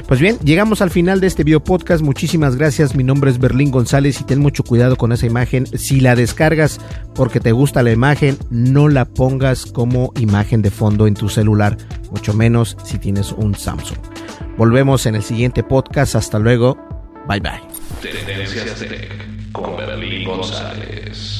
Pues 0.06 0.20
bien, 0.20 0.38
llegamos 0.42 0.82
al 0.82 0.90
final 0.90 1.20
de 1.20 1.26
este 1.26 1.44
video 1.44 1.62
podcast. 1.62 2.02
Muchísimas 2.02 2.56
gracias. 2.56 2.94
Mi 2.94 3.04
nombre 3.04 3.30
es 3.30 3.38
Berlín 3.38 3.70
González 3.70 4.20
y 4.20 4.24
ten 4.24 4.40
mucho 4.40 4.64
cuidado 4.64 4.96
con 4.96 5.12
esa 5.12 5.26
imagen. 5.26 5.66
Si 5.66 6.00
la 6.00 6.16
descargas 6.16 6.80
porque 7.14 7.40
te 7.40 7.52
gusta 7.52 7.82
la 7.82 7.92
imagen, 7.92 8.38
no 8.50 8.88
la 8.88 9.04
pongas 9.04 9.66
como 9.66 10.12
imagen 10.18 10.59
de 10.62 10.70
fondo 10.70 11.06
en 11.06 11.14
tu 11.14 11.28
celular, 11.28 11.76
mucho 12.10 12.34
menos 12.34 12.76
si 12.84 12.98
tienes 12.98 13.32
un 13.32 13.54
Samsung. 13.54 13.98
Volvemos 14.56 15.06
en 15.06 15.14
el 15.14 15.22
siguiente 15.22 15.62
podcast. 15.62 16.16
Hasta 16.16 16.38
luego. 16.38 16.76
Bye 17.26 17.40
bye. 17.40 17.60
Con. 20.24 21.39